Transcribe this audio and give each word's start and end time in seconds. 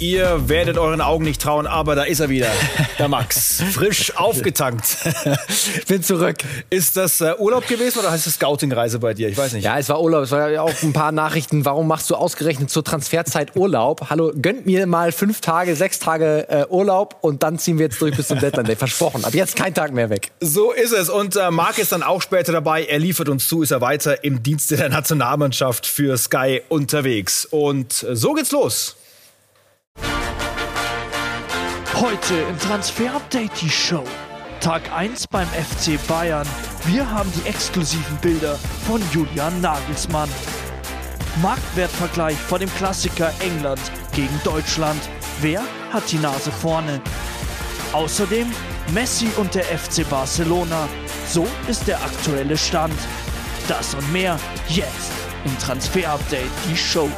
Ihr 0.00 0.48
werdet 0.48 0.78
euren 0.78 1.02
Augen 1.02 1.24
nicht 1.24 1.42
trauen, 1.42 1.66
aber 1.66 1.94
da 1.94 2.04
ist 2.04 2.20
er 2.20 2.30
wieder, 2.30 2.50
der 2.98 3.08
Max. 3.08 3.62
Frisch 3.72 4.16
aufgetankt. 4.16 4.96
Bin 5.88 6.02
zurück. 6.02 6.38
Ist 6.70 6.96
das 6.96 7.20
äh, 7.20 7.34
Urlaub 7.38 7.68
gewesen 7.68 7.98
oder 7.98 8.10
heißt 8.10 8.26
es 8.26 8.36
Scouting-Reise 8.36 8.98
bei 8.98 9.12
dir? 9.12 9.28
Ich 9.28 9.36
weiß 9.36 9.52
nicht. 9.52 9.62
Ja, 9.62 9.78
es 9.78 9.90
war 9.90 10.00
Urlaub. 10.00 10.22
Es 10.22 10.30
war 10.30 10.48
ja 10.48 10.62
auch 10.62 10.72
ein 10.82 10.94
paar 10.94 11.12
Nachrichten. 11.12 11.66
Warum 11.66 11.86
machst 11.86 12.08
du 12.08 12.14
ausgerechnet 12.14 12.70
zur 12.70 12.82
Transferzeit 12.82 13.56
Urlaub? 13.56 14.08
Hallo, 14.08 14.32
gönnt 14.40 14.64
mir 14.64 14.86
mal 14.86 15.12
fünf 15.12 15.42
Tage, 15.42 15.76
sechs 15.76 15.98
Tage 15.98 16.48
äh, 16.48 16.64
Urlaub 16.70 17.16
und 17.20 17.42
dann 17.42 17.58
ziehen 17.58 17.76
wir 17.76 17.84
jetzt 17.84 18.00
durch 18.00 18.16
bis 18.16 18.28
zum 18.28 18.38
Deadline 18.38 18.64
Day. 18.64 18.76
Versprochen. 18.76 19.22
Ab 19.26 19.34
jetzt 19.34 19.54
kein 19.54 19.74
Tag 19.74 19.92
mehr 19.92 20.08
weg. 20.08 20.30
So 20.40 20.72
ist 20.72 20.94
es. 20.94 21.10
Und 21.10 21.36
äh, 21.36 21.50
Marc 21.50 21.76
ist 21.76 21.92
dann 21.92 22.02
auch 22.02 22.22
später 22.22 22.52
dabei. 22.52 22.84
Er 22.84 23.00
liefert 23.00 23.28
uns 23.28 23.46
zu, 23.48 23.60
ist 23.60 23.70
er 23.70 23.82
weiter 23.82 24.24
im 24.24 24.42
Dienste 24.42 24.78
der 24.78 24.88
Nationalmannschaft 24.88 25.86
für 25.86 26.16
Sky 26.16 26.62
unterwegs. 26.70 27.44
Und 27.44 28.02
äh, 28.02 28.16
so 28.16 28.32
geht's 28.32 28.52
los. 28.52 28.96
Heute 32.00 32.34
im 32.48 32.58
Transfer 32.58 33.14
Update 33.14 33.60
die 33.60 33.68
Show. 33.68 34.04
Tag 34.60 34.90
1 34.90 35.26
beim 35.26 35.46
FC 35.48 35.98
Bayern. 36.08 36.46
Wir 36.86 37.10
haben 37.10 37.30
die 37.36 37.46
exklusiven 37.46 38.16
Bilder 38.22 38.58
von 38.86 39.02
Julian 39.12 39.60
Nagelsmann. 39.60 40.30
Marktwertvergleich 41.42 42.38
vor 42.38 42.58
dem 42.58 42.74
Klassiker 42.76 43.30
England 43.40 43.82
gegen 44.14 44.40
Deutschland. 44.44 44.98
Wer 45.42 45.62
hat 45.92 46.10
die 46.10 46.16
Nase 46.16 46.50
vorne? 46.50 47.02
Außerdem 47.92 48.50
Messi 48.94 49.28
und 49.36 49.54
der 49.54 49.64
FC 49.64 50.08
Barcelona. 50.08 50.88
So 51.28 51.46
ist 51.68 51.86
der 51.86 52.02
aktuelle 52.02 52.56
Stand. 52.56 52.96
Das 53.68 53.92
und 53.92 54.10
mehr 54.10 54.40
jetzt 54.68 55.12
im 55.44 55.58
Transfer 55.58 56.12
Update 56.12 56.50
die 56.66 56.78
Show. 56.78 57.10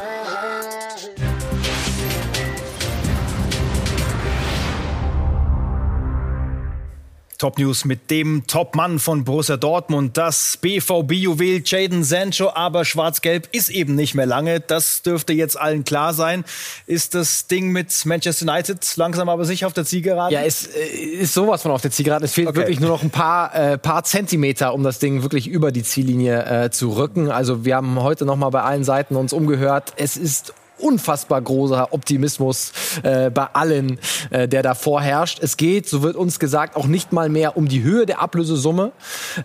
Top 7.43 7.59
News 7.59 7.83
mit 7.83 8.09
dem 8.09 8.47
Top-Mann 8.47 8.99
von 8.99 9.25
Borussia 9.25 9.57
Dortmund, 9.57 10.15
das 10.15 10.57
BVB-Juwel 10.61 11.61
Jaden 11.65 12.05
Sancho, 12.05 12.49
aber 12.53 12.85
schwarz-gelb 12.85 13.49
ist 13.51 13.69
eben 13.69 13.95
nicht 13.95 14.15
mehr 14.15 14.25
lange. 14.25 14.61
Das 14.61 15.01
dürfte 15.01 15.33
jetzt 15.33 15.59
allen 15.59 15.83
klar 15.83 16.13
sein. 16.13 16.45
Ist 16.87 17.15
das 17.15 17.47
Ding 17.47 17.73
mit 17.73 18.05
Manchester 18.05 18.49
United 18.49 18.79
langsam 18.95 19.27
aber 19.27 19.43
sicher 19.43 19.67
auf 19.67 19.73
der 19.73 19.83
Zielgeraden? 19.83 20.33
Ja, 20.33 20.41
es 20.45 20.67
äh, 20.67 20.85
ist 20.85 21.33
sowas 21.33 21.63
von 21.63 21.71
auf 21.71 21.81
der 21.81 21.91
Zielgeraden. 21.91 22.23
Es 22.23 22.31
fehlt 22.31 22.47
okay. 22.47 22.59
wirklich 22.59 22.79
nur 22.79 22.91
noch 22.91 23.03
ein 23.03 23.09
paar, 23.09 23.53
äh, 23.53 23.77
paar 23.77 24.05
Zentimeter, 24.05 24.73
um 24.73 24.81
das 24.81 24.99
Ding 24.99 25.21
wirklich 25.21 25.47
über 25.47 25.73
die 25.73 25.83
Ziellinie 25.83 26.45
äh, 26.45 26.69
zu 26.69 26.91
rücken. 26.91 27.29
Also 27.29 27.65
wir 27.65 27.75
haben 27.75 28.01
heute 28.01 28.23
noch 28.23 28.37
mal 28.37 28.51
bei 28.51 28.61
allen 28.61 28.85
Seiten 28.85 29.17
uns 29.17 29.33
umgehört. 29.33 29.91
Es 29.97 30.15
ist 30.15 30.53
unfassbar 30.83 31.41
großer 31.41 31.93
Optimismus 31.93 32.71
äh, 33.03 33.29
bei 33.29 33.47
allen, 33.53 33.99
äh, 34.29 34.47
der 34.47 34.61
da 34.63 34.75
vorherrscht. 34.75 35.39
Es 35.41 35.57
geht, 35.57 35.87
so 35.87 36.03
wird 36.03 36.15
uns 36.15 36.39
gesagt, 36.39 36.75
auch 36.75 36.87
nicht 36.87 37.13
mal 37.13 37.29
mehr 37.29 37.57
um 37.57 37.67
die 37.67 37.83
Höhe 37.83 38.05
der 38.05 38.21
Ablösesumme, 38.21 38.91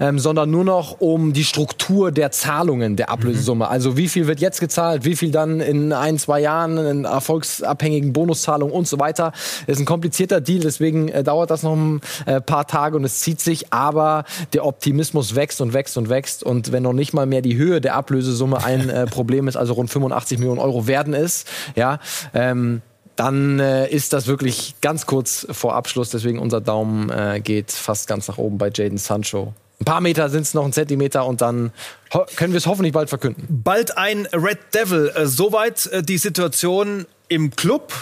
ähm, 0.01 0.19
sondern 0.19 0.51
nur 0.51 0.65
noch 0.65 1.01
um 1.01 1.33
die 1.33 1.45
Struktur 1.45 2.11
der 2.11 2.31
Zahlungen 2.31 2.97
der 2.97 3.11
Ablösesumme. 3.11 3.65
Mhm. 3.67 3.71
Also 3.71 3.97
wie 3.97 4.09
viel 4.09 4.27
wird 4.27 4.41
jetzt 4.41 4.61
gezahlt, 4.61 5.05
wie 5.05 5.17
viel 5.17 5.31
dann 5.31 5.61
in 5.61 5.93
ein, 5.93 6.19
zwei 6.19 6.41
Jahren 6.41 6.77
in 6.79 7.05
erfolgsabhängigen 7.05 8.13
Bonuszahlungen 8.13 8.75
und 8.75 8.89
so 8.89 8.99
weiter. 8.99 9.33
Das 9.67 9.77
ist 9.77 9.81
ein 9.81 9.87
komplizierter 9.87 10.41
Deal, 10.41 10.61
deswegen 10.61 11.09
äh, 11.09 11.23
dauert 11.23 11.51
das 11.51 11.63
noch 11.63 11.77
ein 11.77 12.01
äh, 12.27 12.41
paar 12.41 12.67
Tage 12.67 12.97
und 12.97 13.05
es 13.05 13.21
zieht 13.21 13.41
sich, 13.41 13.73
aber 13.73 14.25
der 14.53 14.67
Optimismus 14.67 15.35
wächst 15.35 15.61
und 15.61 15.73
wächst 15.73 15.97
und 15.97 16.09
wächst 16.09 16.43
und 16.43 16.73
wenn 16.73 16.83
noch 16.83 16.93
nicht 16.93 17.13
mal 17.13 17.27
mehr 17.27 17.43
die 17.43 17.57
Höhe 17.57 17.81
der 17.81 17.95
Ablösesumme 17.95 18.65
ein 18.65 18.89
äh, 18.89 19.07
Problem 19.07 19.47
ist, 19.49 19.57
also 19.57 19.75
rund 19.75 19.91
85 19.91 20.39
Millionen 20.39 20.61
Euro 20.61 20.87
werden 20.87 21.15
ist, 21.29 21.49
ja, 21.77 22.01
ähm, 22.35 22.83
dann 23.17 23.59
äh, 23.59 23.89
ist 23.89 24.13
das 24.13 24.27
wirklich 24.27 24.77
ganz 24.81 25.07
kurz 25.07 25.47
vor 25.51 25.75
Abschluss. 25.75 26.11
Deswegen 26.11 26.39
unser 26.39 26.61
Daumen 26.61 27.11
äh, 27.11 27.41
geht 27.43 27.73
fast 27.73 28.07
ganz 28.07 28.29
nach 28.29 28.39
oben 28.39 28.59
bei 28.59 28.71
Jaden 28.73 28.99
Sancho. 28.99 29.55
Ein 29.81 29.85
paar 29.85 30.01
Meter 30.01 30.29
sind 30.29 30.43
es 30.43 30.55
noch, 30.55 30.65
ein 30.65 30.73
Zentimeter 30.73 31.27
und 31.27 31.41
dann 31.41 31.73
können 32.37 32.53
wir 32.53 32.59
es 32.59 32.67
hoffentlich 32.67 32.93
bald 32.93 33.09
verkünden. 33.09 33.47
Bald 33.49 33.97
ein 33.97 34.27
Red 34.33 34.59
Devil. 34.75 35.13
Äh, 35.15 35.27
soweit 35.27 35.87
äh, 35.87 36.03
die 36.03 36.19
Situation 36.19 37.07
im 37.29 37.55
Club 37.55 37.93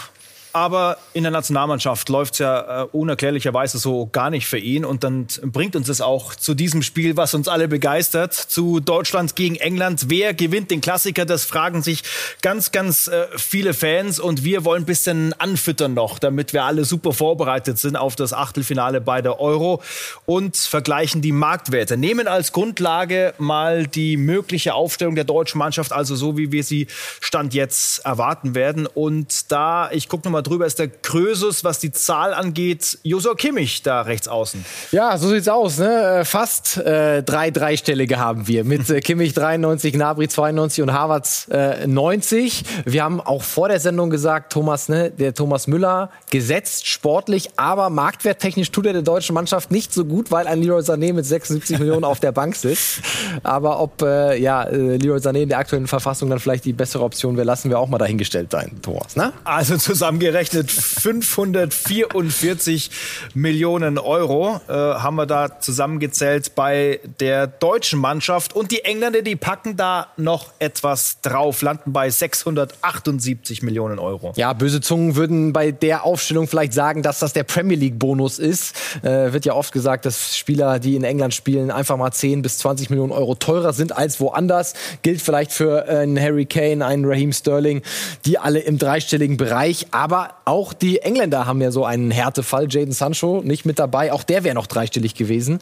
aber 0.57 0.97
in 1.13 1.23
der 1.23 1.31
Nationalmannschaft 1.31 2.09
läuft 2.09 2.33
es 2.33 2.39
ja 2.39 2.83
äh, 2.83 2.87
unerklärlicherweise 2.91 3.77
so 3.77 4.07
gar 4.11 4.31
nicht 4.31 4.47
für 4.47 4.57
ihn. 4.57 4.85
Und 4.85 5.03
dann 5.03 5.27
bringt 5.43 5.75
uns 5.75 5.87
es 5.87 6.01
auch 6.01 6.33
zu 6.33 6.55
diesem 6.55 6.81
Spiel, 6.81 7.15
was 7.15 7.35
uns 7.35 7.47
alle 7.47 7.67
begeistert, 7.67 8.33
zu 8.33 8.79
Deutschland 8.79 9.35
gegen 9.35 9.55
England. 9.55 10.05
Wer 10.07 10.33
gewinnt 10.33 10.71
den 10.71 10.81
Klassiker? 10.81 11.25
Das 11.25 11.45
fragen 11.45 11.83
sich 11.83 12.01
ganz, 12.41 12.71
ganz 12.71 13.07
äh, 13.07 13.27
viele 13.37 13.75
Fans. 13.75 14.19
Und 14.19 14.43
wir 14.43 14.65
wollen 14.65 14.83
ein 14.83 14.87
bisschen 14.87 15.33
anfüttern 15.33 15.93
noch, 15.93 16.17
damit 16.17 16.53
wir 16.53 16.63
alle 16.63 16.85
super 16.85 17.13
vorbereitet 17.13 17.77
sind 17.77 17.95
auf 17.95 18.15
das 18.15 18.33
Achtelfinale 18.33 18.99
bei 18.99 19.21
der 19.21 19.39
Euro 19.39 19.83
und 20.25 20.57
vergleichen 20.57 21.21
die 21.21 21.31
Marktwerte. 21.31 21.97
Nehmen 21.97 22.27
als 22.27 22.51
Grundlage 22.51 23.35
mal 23.37 23.85
die 23.85 24.17
mögliche 24.17 24.73
Aufstellung 24.73 25.13
der 25.13 25.23
deutschen 25.23 25.59
Mannschaft, 25.59 25.91
also 25.91 26.15
so 26.15 26.35
wie 26.35 26.51
wir 26.51 26.63
sie 26.63 26.87
Stand 27.21 27.53
jetzt 27.53 27.99
erwarten 28.05 28.55
werden. 28.55 28.87
Und 28.87 29.51
da, 29.51 29.91
ich 29.91 30.09
gucke 30.09 30.27
nochmal 30.27 30.46
drüber 30.47 30.65
ist 30.65 30.79
der 30.79 30.87
Krösus, 30.87 31.63
was 31.63 31.79
die 31.79 31.91
Zahl 31.91 32.33
angeht. 32.33 32.97
Josua 33.03 33.35
Kimmich 33.35 33.83
da 33.83 34.01
rechts 34.01 34.27
außen. 34.27 34.65
Ja, 34.91 35.17
so 35.17 35.29
sieht's 35.29 35.47
aus. 35.47 35.77
Ne? 35.77 36.19
Äh, 36.19 36.25
fast 36.25 36.77
äh, 36.77 37.21
drei 37.23 37.51
Dreistellige 37.51 38.17
haben 38.17 38.47
wir 38.47 38.63
mit 38.63 38.89
äh, 38.89 39.01
Kimmich 39.01 39.33
93, 39.33 39.93
Gnabry 39.93 40.27
92 40.27 40.83
und 40.83 40.93
Havertz 40.93 41.47
äh, 41.51 41.85
90. 41.85 42.63
Wir 42.85 43.03
haben 43.03 43.19
auch 43.19 43.43
vor 43.43 43.69
der 43.69 43.79
Sendung 43.79 44.09
gesagt, 44.09 44.53
Thomas, 44.53 44.89
ne, 44.89 45.11
der 45.11 45.33
Thomas 45.33 45.67
Müller 45.67 46.09
gesetzt 46.29 46.87
sportlich, 46.87 47.51
aber 47.57 47.89
marktwerttechnisch 47.89 48.71
tut 48.71 48.85
er 48.85 48.93
der 48.93 49.01
deutschen 49.01 49.33
Mannschaft 49.33 49.71
nicht 49.71 49.93
so 49.93 50.05
gut, 50.05 50.31
weil 50.31 50.47
ein 50.47 50.61
Leroy 50.61 50.81
Sané 50.81 51.13
mit 51.13 51.25
76 51.25 51.79
Millionen 51.79 52.03
auf 52.03 52.19
der 52.19 52.31
Bank 52.31 52.55
sitzt. 52.55 53.01
Aber 53.43 53.79
ob 53.79 54.01
äh, 54.01 54.39
ja 54.39 54.63
äh, 54.63 54.97
Leroy 54.97 55.19
Sané 55.19 55.43
in 55.43 55.49
der 55.49 55.59
aktuellen 55.59 55.87
Verfassung 55.87 56.29
dann 56.29 56.39
vielleicht 56.39 56.65
die 56.65 56.73
bessere 56.73 57.03
Option 57.03 57.35
wäre, 57.35 57.45
lassen 57.45 57.69
wir 57.69 57.79
auch 57.79 57.89
mal 57.89 57.97
dahingestellt 57.97 58.51
sein, 58.51 58.71
Thomas. 58.81 59.15
Ne? 59.15 59.33
Also 59.43 59.77
zusammengerechnet 59.77 60.36
umgerechnet 60.37 60.71
544 60.71 62.91
Millionen 63.33 63.97
Euro 63.97 64.61
äh, 64.67 64.73
haben 64.73 65.15
wir 65.15 65.25
da 65.25 65.59
zusammengezählt 65.59 66.53
bei 66.53 66.99
der 67.19 67.47
deutschen 67.47 67.99
Mannschaft. 67.99 68.55
Und 68.55 68.69
die 68.69 68.85
Engländer, 68.85 69.23
die 69.23 69.35
packen 69.35 69.77
da 69.77 70.09
noch 70.15 70.51
etwas 70.59 71.21
drauf, 71.21 71.63
landen 71.63 71.91
bei 71.91 72.11
678 72.11 73.63
Millionen 73.63 73.97
Euro. 73.97 74.33
Ja, 74.35 74.53
böse 74.53 74.79
Zungen 74.79 75.15
würden 75.15 75.53
bei 75.53 75.71
der 75.71 76.03
Aufstellung 76.03 76.47
vielleicht 76.47 76.73
sagen, 76.73 77.01
dass 77.01 77.17
das 77.17 77.33
der 77.33 77.43
Premier 77.43 77.77
League-Bonus 77.77 78.37
ist. 78.37 78.75
Äh, 79.01 79.33
wird 79.33 79.45
ja 79.45 79.55
oft 79.55 79.73
gesagt, 79.73 80.05
dass 80.05 80.37
Spieler, 80.37 80.77
die 80.77 80.95
in 80.95 81.03
England 81.03 81.33
spielen, 81.33 81.71
einfach 81.71 81.97
mal 81.97 82.11
10 82.11 82.43
bis 82.43 82.59
20 82.59 82.91
Millionen 82.91 83.11
Euro 83.11 83.33
teurer 83.33 83.73
sind 83.73 83.97
als 83.97 84.19
woanders. 84.19 84.75
Gilt 85.01 85.19
vielleicht 85.19 85.51
für 85.51 85.87
äh, 85.87 85.97
einen 85.97 86.21
Harry 86.21 86.45
Kane, 86.45 86.85
einen 86.85 87.05
Raheem 87.05 87.33
Sterling, 87.33 87.81
die 88.25 88.37
alle 88.37 88.59
im 88.59 88.77
dreistelligen 88.77 89.37
Bereich. 89.37 89.87
Aber 89.89 90.16
auch 90.45 90.73
die 90.73 90.99
Engländer 90.99 91.45
haben 91.45 91.61
ja 91.61 91.71
so 91.71 91.85
einen 91.85 92.11
Härtefall. 92.11 92.67
Jaden 92.69 92.93
Sancho 92.93 93.41
nicht 93.43 93.65
mit 93.65 93.79
dabei. 93.79 94.11
Auch 94.11 94.23
der 94.23 94.43
wäre 94.43 94.55
noch 94.55 94.67
dreistellig 94.67 95.15
gewesen. 95.15 95.59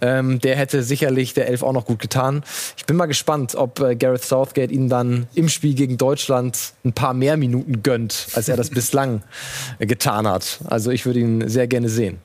Ähm, 0.00 0.38
der 0.40 0.56
hätte 0.56 0.82
sicherlich 0.82 1.34
der 1.34 1.48
Elf 1.48 1.62
auch 1.62 1.72
noch 1.72 1.84
gut 1.84 1.98
getan. 1.98 2.42
Ich 2.76 2.86
bin 2.86 2.96
mal 2.96 3.06
gespannt, 3.06 3.54
ob 3.54 3.80
äh, 3.80 3.96
Gareth 3.96 4.24
Southgate 4.24 4.70
ihnen 4.70 4.88
dann 4.88 5.26
im 5.34 5.48
Spiel 5.48 5.74
gegen 5.74 5.98
Deutschland 5.98 6.72
ein 6.84 6.92
paar 6.92 7.14
mehr 7.14 7.36
Minuten 7.36 7.82
gönnt, 7.82 8.28
als 8.34 8.48
er 8.48 8.56
das 8.56 8.70
bislang 8.70 9.22
getan 9.78 10.26
hat. 10.26 10.60
Also 10.64 10.90
ich 10.90 11.06
würde 11.06 11.20
ihn 11.20 11.48
sehr 11.48 11.66
gerne 11.66 11.88
sehen. 11.88 12.18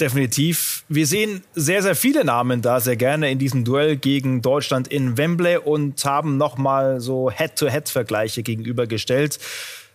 Definitiv. 0.00 0.84
Wir 0.88 1.08
sehen 1.08 1.42
sehr, 1.54 1.82
sehr 1.82 1.96
viele 1.96 2.24
Namen 2.24 2.62
da 2.62 2.78
sehr 2.78 2.94
gerne 2.94 3.30
in 3.32 3.40
diesem 3.40 3.64
Duell 3.64 3.96
gegen 3.96 4.42
Deutschland 4.42 4.86
in 4.86 5.18
Wembley 5.18 5.56
und 5.56 6.04
haben 6.04 6.36
nochmal 6.36 7.00
so 7.00 7.30
Head-to-Head-Vergleiche 7.30 8.44
gegenübergestellt. 8.44 9.40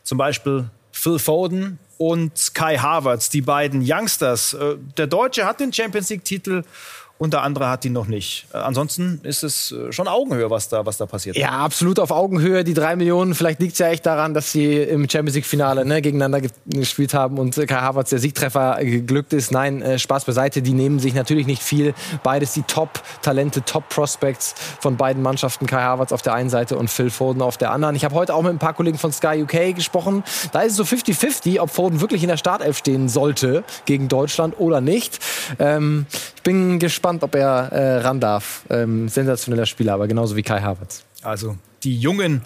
Zum 0.03 0.17
Beispiel 0.17 0.66
Phil 1.03 1.20
Foden 1.20 1.79
und 1.97 2.53
Kai 2.53 2.78
Havertz, 2.78 3.29
die 3.29 3.41
beiden 3.41 3.84
Youngsters. 3.85 4.53
Äh, 4.53 4.78
der 4.96 5.08
Deutsche 5.08 5.46
hat 5.46 5.59
den 5.59 5.73
Champions 5.73 6.09
League-Titel 6.09 6.64
und 7.23 7.31
der 7.31 7.41
andere 7.41 7.70
hat 7.70 7.85
ihn 7.85 7.93
noch 7.93 8.08
nicht. 8.08 8.47
Äh, 8.53 8.58
ansonsten 8.58 9.22
ist 9.23 9.43
es 9.43 9.72
äh, 9.72 9.93
schon 9.93 10.09
Augenhöhe, 10.09 10.49
was 10.49 10.67
da, 10.67 10.85
was 10.85 10.97
da 10.97 11.05
passiert. 11.05 11.37
Ja, 11.37 11.52
absolut 11.52 11.97
auf 11.97 12.11
Augenhöhe. 12.11 12.66
Die 12.66 12.73
drei 12.73 12.97
Millionen, 12.97 13.34
vielleicht 13.34 13.61
liegt 13.61 13.73
es 13.73 13.79
ja 13.79 13.87
echt 13.87 14.05
daran, 14.05 14.34
dass 14.34 14.52
sie 14.52 14.75
im 14.75 15.09
Champions 15.09 15.35
League-Finale 15.35 15.85
ne, 15.85 16.02
gegeneinander 16.02 16.46
gespielt 16.66 17.14
haben 17.14 17.40
und 17.40 17.55
Kai 17.55 17.79
Havertz 17.79 18.09
der 18.09 18.20
Siegtreffer 18.20 18.78
geglückt 18.81 19.31
ist. 19.31 19.53
Nein, 19.53 19.81
äh, 19.81 19.99
Spaß 19.99 20.25
beiseite, 20.25 20.61
die 20.61 20.73
nehmen 20.73 20.99
sich 20.99 21.14
natürlich 21.14 21.47
nicht 21.47 21.64
viel. 21.64 21.93
Beides 22.23 22.52
die 22.55 22.64
Top-Talente, 22.64 23.64
Top-Prospects 23.64 24.55
von 24.81 24.97
beiden 24.97 25.23
Mannschaften. 25.23 25.66
Kai 25.66 25.81
Havertz 25.81 26.11
auf 26.11 26.23
der 26.23 26.34
einen 26.34 26.49
Seite 26.49 26.78
und 26.78 26.90
Phil 26.90 27.09
Foden 27.09 27.41
auf 27.41 27.55
der 27.55 27.72
anderen. 27.72 27.96
Ich 27.96 28.03
habe 28.03 28.16
heute 28.16 28.35
auch 28.35 28.41
mit 28.41 28.52
ein 28.52 28.59
paar 28.59 28.73
Kollegen 28.73 28.97
von 28.97 29.14
Sky 29.14 29.43
UK 29.43 29.73
gesprochen. 29.73 30.25
Da 30.52 30.59
ist 30.59 30.72
es 30.72 30.78
so 30.78 30.84
50-50, 30.84 31.61
ob 31.61 31.70
Foden 31.70 32.02
wirklich 32.02 32.22
in 32.22 32.28
der 32.28 32.35
Startelf 32.35 32.79
stehen 32.79 33.08
sollte 33.08 33.64
gegen 33.85 34.09
Deutschland 34.09 34.59
oder 34.59 34.81
nicht. 34.81 35.20
Ähm, 35.58 36.05
bin 36.43 36.79
gespannt, 36.79 37.23
ob 37.23 37.35
er 37.35 37.72
äh, 37.72 37.97
ran 38.01 38.19
darf. 38.19 38.63
Ähm, 38.69 39.07
sensationeller 39.09 39.66
Spieler, 39.66 39.93
aber 39.93 40.07
genauso 40.07 40.35
wie 40.35 40.43
Kai 40.43 40.61
Havertz. 40.61 41.03
Also 41.22 41.57
die 41.84 41.97
Jungen 41.97 42.41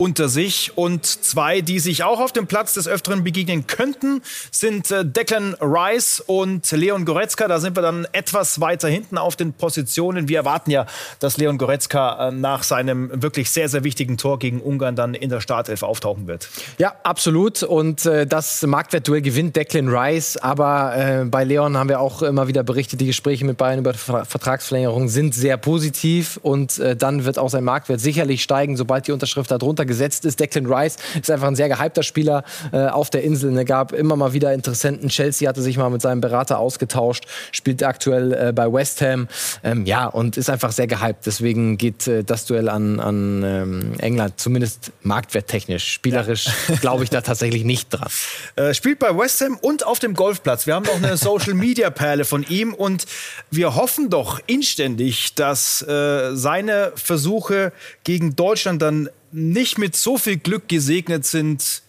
unter 0.00 0.30
sich. 0.30 0.72
Und 0.76 1.04
zwei, 1.04 1.60
die 1.60 1.78
sich 1.78 2.04
auch 2.04 2.20
auf 2.20 2.32
dem 2.32 2.46
Platz 2.46 2.72
des 2.72 2.88
Öfteren 2.88 3.22
begegnen 3.22 3.66
könnten, 3.66 4.22
sind 4.50 4.90
äh, 4.90 5.04
Declan 5.04 5.54
Rice 5.60 6.20
und 6.26 6.68
Leon 6.72 7.04
Goretzka. 7.04 7.48
Da 7.48 7.60
sind 7.60 7.76
wir 7.76 7.82
dann 7.82 8.06
etwas 8.12 8.62
weiter 8.62 8.88
hinten 8.88 9.18
auf 9.18 9.36
den 9.36 9.52
Positionen. 9.52 10.26
Wir 10.26 10.38
erwarten 10.38 10.70
ja, 10.70 10.86
dass 11.18 11.36
Leon 11.36 11.58
Goretzka 11.58 12.28
äh, 12.28 12.32
nach 12.32 12.62
seinem 12.62 13.22
wirklich 13.22 13.50
sehr, 13.50 13.68
sehr 13.68 13.84
wichtigen 13.84 14.16
Tor 14.16 14.38
gegen 14.38 14.62
Ungarn 14.62 14.96
dann 14.96 15.12
in 15.12 15.28
der 15.28 15.42
Startelf 15.42 15.82
auftauchen 15.82 16.26
wird. 16.26 16.48
Ja, 16.78 16.94
absolut. 17.02 17.62
Und 17.62 18.06
äh, 18.06 18.26
das 18.26 18.62
Marktwertduell 18.62 19.20
gewinnt 19.20 19.54
Declan 19.54 19.88
Rice. 19.88 20.38
Aber 20.38 21.26
bei 21.26 21.44
Leon 21.44 21.76
haben 21.76 21.88
wir 21.88 22.00
auch 22.00 22.22
immer 22.22 22.48
wieder 22.48 22.62
berichtet, 22.62 23.00
die 23.00 23.06
Gespräche 23.06 23.44
mit 23.44 23.58
Bayern 23.58 23.80
über 23.80 23.92
Vertragsverlängerung 23.92 25.08
sind 25.08 25.34
sehr 25.34 25.56
positiv. 25.56 26.38
Und 26.42 26.80
dann 26.98 27.24
wird 27.24 27.38
auch 27.38 27.50
sein 27.50 27.64
Marktwert 27.64 28.00
sicherlich 28.00 28.42
steigen, 28.42 28.76
sobald 28.76 29.06
die 29.06 29.12
Unterschrift 29.12 29.50
darunter 29.50 29.84
gesetzt 29.90 30.24
ist. 30.24 30.38
Declan 30.38 30.66
Rice 30.66 30.96
ist 31.20 31.30
einfach 31.30 31.48
ein 31.48 31.56
sehr 31.56 31.68
gehypter 31.68 32.04
Spieler 32.04 32.44
äh, 32.72 32.86
auf 32.86 33.10
der 33.10 33.24
Insel. 33.24 33.56
Es 33.58 33.66
gab 33.66 33.92
immer 33.92 34.14
mal 34.16 34.32
wieder 34.32 34.54
Interessenten. 34.54 35.08
Chelsea 35.08 35.48
hatte 35.48 35.60
sich 35.60 35.76
mal 35.76 35.90
mit 35.90 36.00
seinem 36.00 36.20
Berater 36.20 36.58
ausgetauscht, 36.58 37.26
spielt 37.50 37.82
aktuell 37.82 38.32
äh, 38.32 38.52
bei 38.52 38.72
West 38.72 39.02
Ham. 39.02 39.26
Ähm, 39.64 39.84
ja, 39.84 40.06
und 40.06 40.36
ist 40.36 40.48
einfach 40.48 40.70
sehr 40.70 40.86
gehypt. 40.86 41.26
Deswegen 41.26 41.76
geht 41.76 42.06
äh, 42.06 42.22
das 42.22 42.46
Duell 42.46 42.68
an, 42.68 43.00
an 43.00 43.42
ähm, 43.44 43.92
England, 43.98 44.34
zumindest 44.38 44.92
marktwerttechnisch. 45.02 45.92
Spielerisch 45.92 46.46
ja. 46.68 46.76
glaube 46.80 47.02
ich 47.04 47.10
da 47.10 47.20
tatsächlich 47.20 47.64
nicht 47.64 47.88
dran. 47.90 48.08
Äh, 48.54 48.72
spielt 48.72 49.00
bei 49.00 49.16
West 49.16 49.40
Ham 49.40 49.58
und 49.60 49.84
auf 49.84 49.98
dem 49.98 50.14
Golfplatz. 50.14 50.66
Wir 50.66 50.74
haben 50.74 50.86
noch 50.86 51.02
eine 51.02 51.16
Social 51.16 51.54
Media 51.54 51.90
Perle 51.90 52.24
von 52.24 52.44
ihm 52.48 52.72
und 52.72 53.06
wir 53.50 53.74
hoffen 53.74 54.08
doch 54.08 54.40
inständig, 54.46 55.34
dass 55.34 55.82
äh, 55.82 56.36
seine 56.36 56.92
Versuche 56.94 57.72
gegen 58.04 58.36
Deutschland 58.36 58.80
dann 58.80 59.10
nicht 59.32 59.78
mit 59.78 59.96
so 59.96 60.18
viel 60.18 60.36
Glück 60.36 60.68
gesegnet 60.68 61.26
sind, 61.26 61.82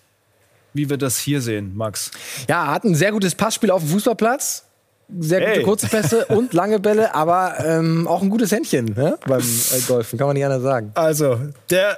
wie 0.74 0.90
wir 0.90 0.98
das 0.98 1.18
hier 1.18 1.42
sehen, 1.42 1.76
Max. 1.76 2.12
Ja, 2.48 2.66
er 2.66 2.72
hat 2.72 2.84
ein 2.84 2.96
sehr 2.96 3.12
gutes 3.12 3.36
Passspiel 3.36 3.72
auf 3.72 3.82
dem 3.82 3.90
Fußballplatz. 3.90 4.66
Sehr 5.20 5.42
gute 5.42 5.52
hey. 5.52 5.64
kurze 5.64 5.88
Pässe 5.88 6.26
und 6.30 6.54
lange 6.54 6.80
Bälle, 6.80 7.14
aber 7.14 7.56
ähm, 7.66 8.08
auch 8.08 8.22
ein 8.22 8.30
gutes 8.30 8.52
Händchen 8.52 8.86
ne? 8.86 9.18
beim 9.28 9.42
äh, 9.42 9.80
Golfen, 9.88 10.18
kann 10.18 10.28
man 10.28 10.36
nicht 10.36 10.46
anders 10.46 10.64
sagen. 10.64 10.92
Also, 10.94 11.40
der 11.70 11.98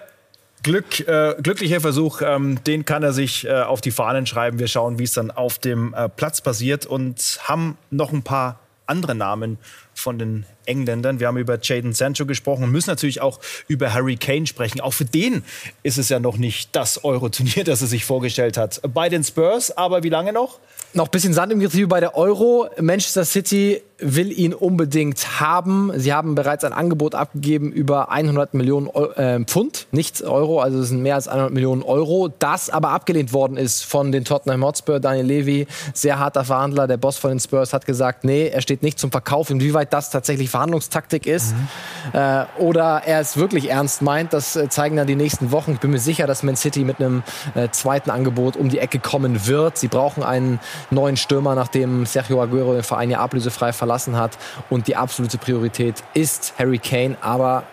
Glück, 0.63 1.07
äh, 1.07 1.35
glücklicher 1.43 1.81
Versuch, 1.81 2.21
ähm, 2.21 2.63
den 2.63 2.85
kann 2.85 3.03
er 3.03 3.13
sich 3.13 3.45
äh, 3.45 3.61
auf 3.61 3.81
die 3.81 3.91
Fahnen 3.91 4.25
schreiben. 4.25 4.57
Wir 4.57 4.67
schauen, 4.67 4.97
wie 4.97 5.03
es 5.03 5.13
dann 5.13 5.29
auf 5.29 5.59
dem 5.59 5.93
äh, 5.93 6.09
Platz 6.09 6.41
passiert 6.41 6.85
und 6.85 7.39
haben 7.43 7.77
noch 7.91 8.11
ein 8.13 8.23
paar 8.23 8.59
andere 8.87 9.13
Namen 9.13 9.57
von 9.93 10.19
den 10.19 10.45
Engländern. 10.65 11.19
Wir 11.19 11.27
haben 11.27 11.37
über 11.37 11.59
Jaden 11.61 11.93
Sancho 11.93 12.25
gesprochen 12.25 12.63
und 12.63 12.71
müssen 12.71 12.89
natürlich 12.89 13.21
auch 13.21 13.39
über 13.67 13.93
Harry 13.93 14.15
Kane 14.15 14.47
sprechen. 14.47 14.81
Auch 14.81 14.93
für 14.93 15.05
den 15.05 15.43
ist 15.83 15.97
es 15.97 16.09
ja 16.09 16.19
noch 16.19 16.37
nicht 16.37 16.75
das 16.75 17.03
Euro-Turnier, 17.03 17.63
das 17.63 17.81
er 17.81 17.87
sich 17.87 18.05
vorgestellt 18.05 18.57
hat. 18.57 18.81
Bei 18.93 19.09
den 19.09 19.23
Spurs, 19.23 19.75
aber 19.75 20.03
wie 20.03 20.09
lange 20.09 20.33
noch? 20.33 20.59
Noch 20.93 21.05
ein 21.05 21.11
bisschen 21.11 21.33
Sand 21.33 21.51
im 21.51 21.59
Getriebe 21.59 21.87
bei 21.87 21.99
der 21.99 22.15
Euro. 22.15 22.69
Manchester 22.79 23.25
City 23.25 23.81
will 23.97 24.31
ihn 24.31 24.53
unbedingt 24.53 25.39
haben. 25.39 25.91
Sie 25.95 26.13
haben 26.13 26.35
bereits 26.35 26.63
ein 26.63 26.73
Angebot 26.73 27.15
abgegeben 27.15 27.71
über 27.71 28.11
100 28.11 28.53
Millionen 28.53 28.89
äh, 28.89 29.43
Pfund, 29.45 29.87
nicht 29.91 30.21
Euro, 30.23 30.59
also 30.59 30.79
es 30.79 30.89
sind 30.89 31.01
mehr 31.01 31.15
als 31.15 31.27
100 31.27 31.51
Millionen 31.51 31.81
Euro. 31.83 32.27
Das 32.39 32.69
aber 32.69 32.89
abgelehnt 32.89 33.33
worden 33.33 33.57
ist 33.57 33.83
von 33.83 34.11
den 34.11 34.25
Tottenham 34.25 34.63
Hotspur. 34.63 34.99
Daniel 34.99 35.25
Levy, 35.25 35.67
sehr 35.93 36.19
harter 36.19 36.43
Verhandler, 36.43 36.87
der 36.87 36.97
Boss 36.97 37.17
von 37.17 37.31
den 37.31 37.39
Spurs, 37.39 37.73
hat 37.73 37.85
gesagt, 37.85 38.23
nee, 38.23 38.47
er 38.47 38.61
steht 38.61 38.83
nicht 38.83 38.99
zum 38.99 39.11
Verkauf. 39.11 39.49
Inwieweit 39.49 39.82
das 39.91 40.09
tatsächlich 40.09 40.49
Verhandlungstaktik 40.49 41.25
ist 41.25 41.53
mhm. 41.53 42.19
äh, 42.19 42.45
oder 42.59 43.03
er 43.05 43.19
es 43.19 43.37
wirklich 43.37 43.69
ernst 43.69 44.01
meint, 44.01 44.33
das 44.33 44.55
äh, 44.55 44.69
zeigen 44.69 44.95
dann 44.95 45.07
die 45.07 45.15
nächsten 45.15 45.51
Wochen. 45.51 45.73
Ich 45.73 45.79
bin 45.79 45.91
mir 45.91 45.99
sicher, 45.99 46.27
dass 46.27 46.43
Man 46.43 46.55
City 46.55 46.83
mit 46.83 46.99
einem 46.99 47.23
äh, 47.55 47.69
zweiten 47.69 48.09
Angebot 48.09 48.55
um 48.55 48.69
die 48.69 48.79
Ecke 48.79 48.99
kommen 48.99 49.47
wird. 49.47 49.77
Sie 49.77 49.87
brauchen 49.87 50.23
einen 50.23 50.59
neuen 50.91 51.17
Stürmer, 51.17 51.55
nachdem 51.55 52.05
Sergio 52.05 52.41
Aguero 52.41 52.73
den 52.73 52.83
Verein 52.83 53.09
ja 53.09 53.19
ablösefrei 53.19 53.73
verlassen 53.73 54.17
hat. 54.17 54.37
Und 54.69 54.87
die 54.87 54.95
absolute 54.95 55.37
Priorität 55.37 56.03
ist 56.13 56.53
Harry 56.57 56.79
Kane. 56.79 57.17
Aber 57.21 57.63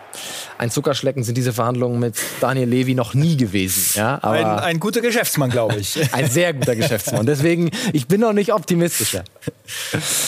ein 0.57 0.69
Zuckerschlecken 0.69 1.23
sind 1.23 1.35
diese 1.35 1.53
Verhandlungen 1.53 1.99
mit 1.99 2.15
Daniel 2.39 2.69
Levy 2.69 2.95
noch 2.95 3.13
nie 3.13 3.37
gewesen. 3.37 3.97
Ja, 3.97 4.17
ein, 4.17 4.45
ein 4.45 4.79
guter 4.79 5.01
Geschäftsmann, 5.01 5.49
glaube 5.49 5.77
ich. 5.77 5.99
ein 6.13 6.29
sehr 6.29 6.53
guter 6.53 6.75
Geschäftsmann. 6.75 7.25
Deswegen, 7.25 7.71
ich 7.93 8.07
bin 8.07 8.21
noch 8.21 8.33
nicht 8.33 8.53
optimistischer. 8.53 9.23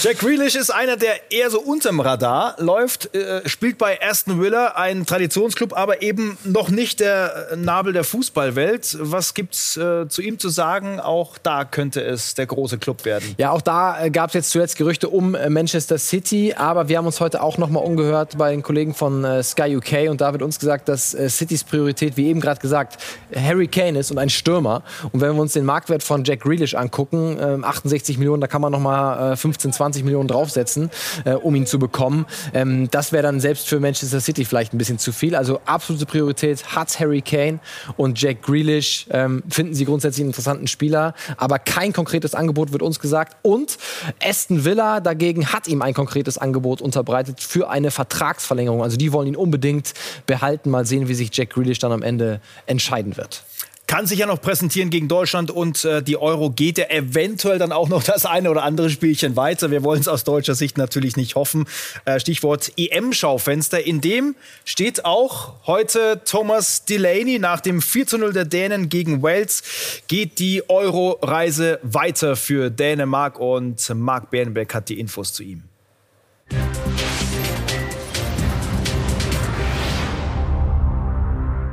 Jack 0.01 0.19
Grealish 0.19 0.56
ist 0.56 0.69
einer, 0.69 0.97
der 0.97 1.31
eher 1.31 1.50
so 1.50 1.59
unterm 1.59 2.00
Radar 2.00 2.56
läuft, 2.59 3.13
äh, 3.13 3.47
spielt 3.47 3.77
bei 3.77 4.00
Aston 4.01 4.41
Villa, 4.41 4.74
ein 4.75 5.06
Traditionsclub, 5.06 5.74
aber 5.74 6.01
eben 6.01 6.38
noch 6.44 6.69
nicht 6.69 7.00
der 7.00 7.50
Nabel 7.56 7.94
der 7.94 8.03
Fußballwelt. 8.03 8.97
Was 9.00 9.33
gibt's 9.33 9.77
äh, 9.77 10.07
zu 10.07 10.21
ihm 10.21 10.39
zu 10.39 10.50
sagen? 10.50 11.00
Auch 11.00 11.38
da 11.38 11.65
könnte 11.65 12.01
es 12.01 12.35
der 12.35 12.45
große 12.45 12.77
Club 12.77 13.06
werden. 13.06 13.35
Ja, 13.38 13.51
auch 13.51 13.62
da 13.62 14.03
äh, 14.03 14.09
gab 14.09 14.30
es 14.30 14.33
jetzt 14.33 14.50
zuletzt 14.51 14.77
Gerüchte 14.77 15.09
um 15.09 15.35
äh, 15.35 15.50
Manchester 15.50 15.97
City, 15.97 16.53
aber 16.56 16.88
wir 16.89 16.97
haben 16.97 17.06
uns 17.06 17.19
heute 17.19 17.44
auch 17.44 17.57
noch 17.57 17.69
mal 17.69 17.80
umgehört 17.80 18.38
bei 18.38 18.51
den 18.51 18.63
Kollegen 18.63 18.94
von 18.94 19.24
äh, 19.24 19.44
Sky 19.44 19.73
UK 19.75 20.10
und 20.10 20.22
da 20.22 20.31
wird 20.31 20.42
uns 20.42 20.60
gesagt, 20.60 20.90
dass 20.90 21.14
äh, 21.14 21.30
Citys 21.30 21.64
Priorität, 21.64 22.18
wie 22.18 22.28
eben 22.28 22.40
gerade 22.40 22.60
gesagt, 22.60 22.98
Harry 23.36 23.68
Kane 23.68 24.00
ist 24.00 24.12
und 24.12 24.18
ein 24.18 24.30
Stürmer. 24.30 24.84
Und 25.12 25.22
wenn 25.22 25.36
wir 25.36 25.42
uns 25.42 25.54
den 25.54 25.66
Marktwert 25.66 26.04
von 26.04 26.24
Jack 26.24 26.42
Grealish 26.42 26.75
angucken, 26.75 27.38
äh, 27.40 27.66
68 27.66 28.18
Millionen, 28.18 28.42
da 28.42 28.48
kann 28.48 28.62
man 28.62 28.72
noch 28.72 28.80
mal 28.80 29.34
äh, 29.34 29.36
15, 29.36 29.74
20 29.74 30.04
Millionen 30.04 30.28
draufsetzen, 30.28 30.90
äh, 31.25 31.34
um 31.34 31.56
ihn 31.56 31.66
zu 31.66 31.80
bekommen. 31.80 32.25
Ähm, 32.54 32.90
das 32.92 33.12
wäre 33.12 33.24
dann 33.24 33.40
selbst 33.40 33.68
für 33.68 33.80
Manchester 33.80 34.22
City 34.22 34.46
vielleicht 34.46 34.74
ein 34.74 34.78
bisschen 34.78 35.00
zu 35.00 35.12
viel. 35.12 35.36
Also 35.36 35.60
absolute 35.66 36.06
Priorität 36.06 36.64
hat 36.76 37.00
Harry 37.00 37.22
Kane 37.22 37.60
und 37.98 38.22
Jack 38.22 38.44
Grealish. 38.44 39.08
Ähm, 39.10 39.44
finden 39.50 39.74
sie 39.74 39.86
grundsätzlich 39.86 40.22
einen 40.22 40.30
interessanten 40.30 40.68
Spieler, 40.68 41.14
aber 41.38 41.60
kein 41.60 41.94
konkretes 41.94 42.36
Angebot 42.36 42.72
wird 42.72 42.81
uns 42.81 43.00
gesagt. 43.00 43.38
Und 43.42 43.78
Aston 44.24 44.66
Villa 44.66 45.00
dagegen 45.00 45.52
hat 45.54 45.68
ihm 45.68 45.81
ein 45.81 45.94
konkretes 45.94 46.38
Angebot 46.38 46.81
unterbreitet 46.81 47.42
für 47.42 47.69
eine 47.69 47.92
Vertragsverlängerung. 47.92 48.84
Also 48.84 48.98
die 48.98 49.12
wollen 49.14 49.28
ihn 49.28 49.36
unbedingt 49.36 49.62
unbedingt 49.63 49.94
behalten. 50.25 50.69
Mal 50.69 50.86
sehen, 50.86 51.07
wie 51.07 51.13
sich 51.13 51.30
Jack 51.36 51.51
Grealish 51.51 51.80
dann 51.80 51.92
am 51.92 52.04
Ende 52.04 52.42
entscheiden 52.65 53.18
wird 53.18 53.44
kann 53.86 54.07
sich 54.07 54.19
ja 54.19 54.25
noch 54.25 54.42
präsentieren 54.42 54.89
gegen 54.89 55.07
Deutschland 55.07 55.51
und 55.51 55.86
äh, 55.86 56.01
die 56.01 56.18
Euro 56.18 56.50
geht 56.50 56.80
ja 56.80 56.86
eventuell 56.89 57.60
dann 57.60 57.71
auch 57.71 57.89
noch 57.89 58.01
das 58.01 58.25
eine 58.25 58.50
oder 58.50 58.63
andere 58.63 58.89
Spielchen 58.89 59.36
weiter. 59.36 59.69
Wir 59.69 59.83
wollen 59.83 60.00
es 60.00 60.07
aus 60.07 60.24
deutscher 60.24 60.56
Sicht 60.56 60.80
natürlich 60.80 61.15
nicht 61.15 61.36
hoffen. 61.36 61.68
Äh, 62.06 62.19
Stichwort 62.19 62.71
EM-Schaufenster. 62.77 63.86
In 63.86 64.01
dem 64.01 64.36
steht 64.65 65.06
auch 65.06 65.54
heute 65.68 66.21
Thomas 66.25 66.86
Delaney. 66.86 67.38
Nach 67.38 67.59
dem 67.59 67.83
4 67.83 68.07
zu 68.07 68.18
0 68.18 68.33
der 68.33 68.45
Dänen 68.45 68.89
gegen 68.89 69.21
Wales 69.21 69.62
geht 70.07 70.39
die 70.39 70.68
Euro-Reise 70.69 71.80
weiter 71.83 72.35
für 72.35 72.71
Dänemark 72.71 73.38
und 73.38 73.88
Marc 73.94 74.31
Bernbeck 74.31 74.73
hat 74.73 74.90
die 74.90 74.99
Infos 74.99 75.33
zu 75.33 75.44
ihm. 75.44 75.64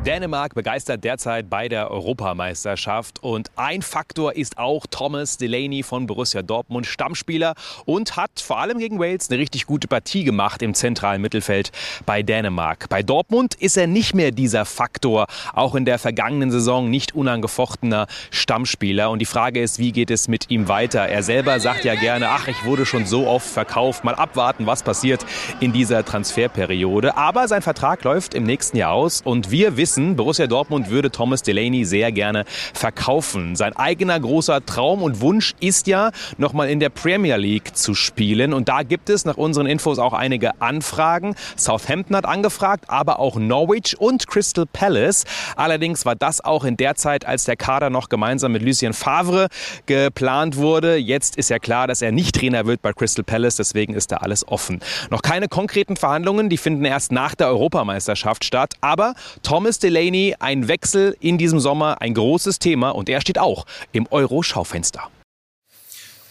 Dänemark 0.07 0.54
begeistert 0.54 1.04
derzeit 1.04 1.50
bei 1.50 1.69
der 1.69 1.90
Europameisterschaft. 1.90 3.23
Und 3.23 3.50
ein 3.57 3.83
Faktor 3.83 4.35
ist 4.35 4.57
auch 4.57 4.87
Thomas 4.90 5.37
Delaney 5.37 5.83
von 5.83 6.07
Borussia 6.07 6.40
Dortmund, 6.40 6.87
Stammspieler 6.87 7.54
und 7.85 8.16
hat 8.16 8.40
vor 8.40 8.61
allem 8.61 8.78
gegen 8.78 8.99
Wales 8.99 9.28
eine 9.28 9.38
richtig 9.38 9.66
gute 9.66 9.88
Partie 9.88 10.25
gemacht 10.25 10.62
im 10.62 10.73
zentralen 10.73 11.21
Mittelfeld 11.21 11.71
bei 12.07 12.23
Dänemark. 12.23 12.88
Bei 12.88 13.02
Dortmund 13.02 13.54
ist 13.57 13.76
er 13.76 13.87
nicht 13.87 14.14
mehr 14.14 14.30
dieser 14.30 14.64
Faktor, 14.64 15.26
auch 15.52 15.75
in 15.75 15.85
der 15.85 15.99
vergangenen 15.99 16.50
Saison 16.50 16.88
nicht 16.88 17.14
unangefochtener 17.14 18.07
Stammspieler. 18.30 19.11
Und 19.11 19.19
die 19.19 19.26
Frage 19.26 19.61
ist, 19.61 19.78
wie 19.78 19.92
geht 19.92 20.11
es 20.11 20.28
mit 20.28 20.50
ihm 20.50 20.69
weiter? 20.69 21.09
Er 21.09 21.23
selber 21.23 21.61
sagt 21.61 21.85
ja 21.85 21.95
gerne, 21.95 22.30
ach, 22.30 22.49
ich 22.49 22.64
wurde 22.64 22.87
schon 22.87 23.04
so 23.04 23.26
oft 23.26 23.47
verkauft, 23.47 24.02
mal 24.04 24.14
abwarten, 24.14 24.64
was 24.64 24.83
passiert 24.83 25.26
in 25.61 25.75
dieser 25.75 26.07
Transferperiode, 26.07 27.19
aber 27.19 27.49
sein 27.49 27.61
Vertrag 27.61 28.02
läuft 28.04 28.33
im 28.33 28.45
nächsten 28.45 28.78
Jahr 28.78 28.92
aus. 28.92 29.21
Und 29.21 29.50
wir 29.50 29.76
wissen, 29.76 29.90
wissen, 29.91 30.15
Borussia 30.15 30.47
Dortmund 30.47 30.89
würde 30.89 31.11
Thomas 31.11 31.43
Delaney 31.43 31.85
sehr 31.85 32.13
gerne 32.13 32.45
verkaufen. 32.75 33.57
Sein 33.57 33.75
eigener 33.75 34.21
großer 34.21 34.65
Traum 34.65 35.03
und 35.03 35.21
Wunsch 35.21 35.55
ist 35.59 35.89
ja, 35.89 36.13
nochmal 36.39 36.71
in 36.71 36.79
der 36.79 36.91
Premier 36.91 37.37
League 37.37 37.77
zu 37.77 37.95
spielen. 37.95 38.53
Und 38.53 38.69
da 38.69 38.85
gibt 38.85 39.11
es 39.11 39.25
nach 39.25 39.37
unseren 39.37 39.67
Infos 39.67 39.99
auch 39.99 40.13
einige 40.13 40.61
Anfragen. 40.61 41.35
Southampton 41.57 42.15
hat 42.15 42.25
angefragt, 42.25 42.85
aber 42.87 43.19
auch 43.19 43.37
Norwich 43.37 43.99
und 43.99 44.29
Crystal 44.29 44.65
Palace. 44.65 45.25
Allerdings 45.57 46.07
war 46.07 46.15
das 46.15 46.45
auch 46.45 46.65
in 46.65 46.77
der 46.77 46.95
Zeit, 46.95 47.27
als 47.27 47.45
der 47.45 47.57
Kader 47.57 47.91
noch 47.91 48.09
gemeinsam 48.09 48.53
mit 48.53 48.63
Lucien 48.63 48.93
Favre 48.93 49.49
geplant 49.87 50.57
wurde. 50.57 50.97
Jetzt 50.99 51.37
ist 51.37 51.51
ja 51.51 51.59
klar, 51.59 51.89
dass 51.89 52.01
er 52.01 52.13
nicht 52.13 52.37
Trainer 52.37 52.65
wird 52.67 52.81
bei 52.81 52.93
Crystal 52.93 53.25
Palace, 53.25 53.57
deswegen 53.57 53.95
ist 53.95 54.13
da 54.13 54.19
alles 54.19 54.47
offen. 54.47 54.79
Noch 55.11 55.23
keine 55.23 55.49
konkreten 55.49 55.97
Verhandlungen, 55.97 56.49
die 56.49 56.59
finden 56.59 56.85
erst 56.85 57.11
nach 57.11 57.35
der 57.35 57.49
Europameisterschaft 57.49 58.45
statt. 58.45 58.75
Aber 58.81 59.15
Thomas 59.43 59.80
Delaney, 59.81 60.37
ein 60.39 60.69
Wechsel 60.69 61.17
in 61.21 61.39
diesem 61.39 61.61
Sommer, 61.61 62.01
ein 62.01 62.15
großes 62.15 62.59
Thema 62.59 62.91
und 62.91 63.09
er 63.09 63.21
steht 63.21 63.39
auch 63.39 63.67
im 63.93 64.07
Euro-Schaufenster. 64.11 65.11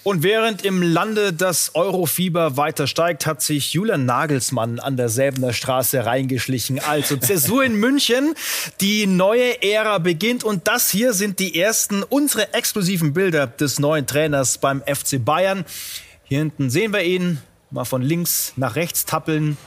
Und 0.03 0.23
während 0.23 0.63
im 0.63 0.81
Lande 0.81 1.33
das 1.33 1.75
Eurofieber 1.75 2.55
weiter 2.55 2.87
steigt, 2.87 3.25
hat 3.25 3.41
sich 3.41 3.73
Julian 3.73 4.05
Nagelsmann 4.05 4.79
an 4.79 4.95
der 4.95 5.09
Säbener 5.09 5.51
Straße 5.51 6.05
reingeschlichen. 6.05 6.79
Also 6.79 7.17
Zäsur 7.17 7.65
in 7.65 7.75
München, 7.75 8.33
die 8.79 9.05
neue 9.05 9.61
Ära 9.61 9.97
beginnt 9.97 10.45
und 10.45 10.67
das 10.69 10.89
hier 10.89 11.13
sind 11.13 11.39
die 11.39 11.59
ersten 11.59 12.01
unsere 12.01 12.53
exklusiven 12.53 13.13
Bilder 13.13 13.45
des 13.45 13.77
neuen 13.79 14.07
Trainers 14.07 14.57
beim 14.57 14.81
FC 14.81 15.23
Bayern. 15.23 15.65
Hier 16.23 16.39
hinten 16.39 16.69
sehen 16.69 16.93
wir 16.93 17.03
ihn, 17.03 17.39
mal 17.69 17.85
von 17.85 18.01
links 18.01 18.53
nach 18.55 18.75
rechts 18.75 19.05
tappeln 19.05 19.57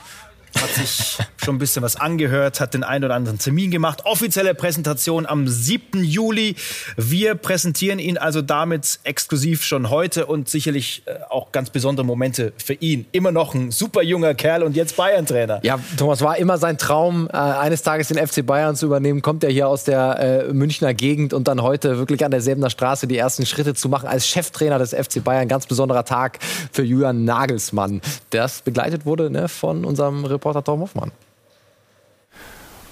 hat 0.61 0.69
sich 0.73 1.17
schon 1.43 1.55
ein 1.55 1.59
bisschen 1.59 1.83
was 1.83 1.95
angehört, 1.95 2.59
hat 2.59 2.73
den 2.73 2.83
einen 2.83 3.05
oder 3.05 3.15
anderen 3.15 3.39
Termin 3.39 3.71
gemacht. 3.71 4.05
Offizielle 4.05 4.55
Präsentation 4.55 5.25
am 5.25 5.47
7. 5.47 6.03
Juli. 6.03 6.55
Wir 6.95 7.35
präsentieren 7.35 7.99
ihn 7.99 8.17
also 8.17 8.41
damit 8.41 8.99
exklusiv 9.03 9.63
schon 9.63 9.89
heute 9.89 10.25
und 10.25 10.49
sicherlich 10.49 11.03
äh, 11.05 11.15
auch 11.29 11.51
ganz 11.51 11.69
besondere 11.69 12.05
Momente 12.05 12.53
für 12.57 12.73
ihn. 12.73 13.05
Immer 13.11 13.31
noch 13.31 13.53
ein 13.53 13.71
super 13.71 14.01
junger 14.01 14.33
Kerl 14.33 14.63
und 14.63 14.75
jetzt 14.75 14.95
Bayern-Trainer. 14.95 15.59
Ja, 15.63 15.79
Thomas, 15.97 16.21
war 16.21 16.37
immer 16.37 16.57
sein 16.57 16.77
Traum, 16.77 17.27
äh, 17.31 17.35
eines 17.37 17.81
Tages 17.83 18.07
den 18.07 18.25
FC 18.25 18.45
Bayern 18.45 18.75
zu 18.75 18.85
übernehmen. 18.85 19.21
Kommt 19.21 19.43
er 19.43 19.49
hier 19.49 19.67
aus 19.67 19.83
der 19.83 20.19
äh, 20.47 20.53
Münchner 20.53 20.93
Gegend 20.93 21.33
und 21.33 21.47
dann 21.47 21.61
heute 21.61 21.97
wirklich 21.97 22.23
an 22.23 22.31
derselben 22.31 22.63
Straße 22.69 23.07
die 23.07 23.17
ersten 23.17 23.45
Schritte 23.45 23.73
zu 23.73 23.89
machen 23.89 24.07
als 24.07 24.27
Cheftrainer 24.27 24.79
des 24.79 24.93
FC 24.93 25.23
Bayern. 25.23 25.47
Ganz 25.47 25.65
besonderer 25.65 26.05
Tag 26.05 26.39
für 26.71 26.83
Julian 26.83 27.25
Nagelsmann. 27.25 28.01
Das 28.29 28.61
begleitet 28.61 29.05
wurde 29.05 29.29
ne, 29.29 29.49
von 29.49 29.83
unserem 29.83 30.23
Reporter 30.25 30.42
Reporter 30.43 30.61
Tom 30.61 30.81
Hoffmann. 30.81 31.11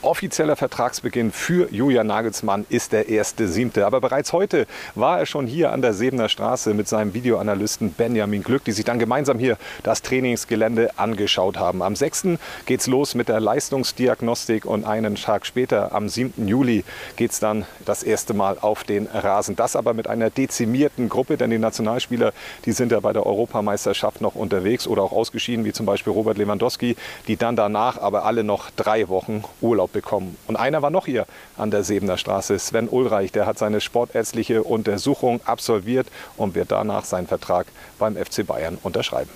Offizieller 0.04 0.56
Vertragsbeginn 0.56 1.32
für 1.32 1.72
Julian 1.72 2.08
Nagelsmann 2.08 2.66
ist 2.70 2.92
der 2.92 3.08
1.7. 3.08 3.84
Aber 3.84 4.02
bereits 4.02 4.34
heute 4.34 4.66
war 4.96 5.20
er 5.20 5.28
schon 5.28 5.46
hier 5.46 5.72
an 5.72 5.84
der 5.84 5.94
Sebener 5.94 6.28
Straße 6.28 6.74
mit 6.74 6.88
seinem 6.88 7.14
Videoanalysten 7.14 7.94
Benjamin 7.94 8.42
Glück, 8.42 8.64
die 8.64 8.72
sich 8.72 8.84
dann 8.84 8.98
gemeinsam 8.98 9.38
hier 9.38 9.58
das 9.84 10.02
Trainingsgelände 10.02 10.98
angeschaut 10.98 11.58
haben. 11.60 11.84
Am 11.84 11.96
6. 11.96 12.40
geht's 12.66 12.88
los 12.88 13.14
mit 13.14 13.30
der 13.30 13.40
Leistungsdiagnostik 13.40 14.66
und 14.66 14.86
einen 14.86 15.16
Tag 15.16 15.46
später, 15.46 15.94
am 15.94 16.10
7. 16.10 16.48
Juli, 16.48 16.84
geht 17.16 17.30
es 17.32 17.40
dann 17.40 17.66
das 17.86 18.02
erste 18.02 18.34
Mal 18.34 18.58
auf 18.60 18.84
den 18.84 19.06
Rasen. 19.06 19.56
Das 19.56 19.76
aber 19.76 19.94
mit 19.94 20.08
einer 20.08 20.32
dezimierten 20.32 21.10
Gruppe, 21.10 21.38
denn 21.38 21.52
die 21.52 21.60
Nationalspieler, 21.60 22.34
die 22.66 22.72
sind 22.72 22.92
ja 22.92 23.02
bei 23.02 23.14
der 23.14 23.28
Europameisterschaft 23.28 24.20
noch 24.20 24.34
unterwegs 24.34 24.88
oder 24.88 25.04
auch 25.04 25.12
ausgeschieden, 25.12 25.64
wie 25.64 25.74
zum 25.74 25.86
Beispiel 25.86 26.12
Robert 26.12 26.40
Lewandowski, 26.40 26.96
die 27.28 27.38
dann 27.38 27.56
danach 27.56 28.02
aber 28.02 28.26
alle 28.26 28.44
noch 28.44 28.72
drei 28.72 29.08
Wochen 29.08 29.44
Urlaub 29.62 29.91
bekommen. 29.92 30.38
Und 30.48 30.56
einer 30.56 30.82
war 30.82 30.90
noch 30.90 31.06
hier 31.06 31.26
an 31.58 31.72
der 31.72 31.84
Sebener 31.84 32.18
Straße, 32.18 32.58
Sven 32.60 32.90
Ulreich. 32.90 33.32
Der 33.32 33.46
hat 33.46 33.58
seine 33.58 33.82
sportärztliche 33.82 34.64
Untersuchung 34.64 35.42
absolviert 35.46 36.08
und 36.38 36.56
wird 36.56 36.72
danach 36.72 37.06
seinen 37.06 37.28
Vertrag 37.28 37.68
beim 38.00 38.16
FC 38.16 38.46
Bayern 38.46 38.78
unterschreiben. 38.82 39.30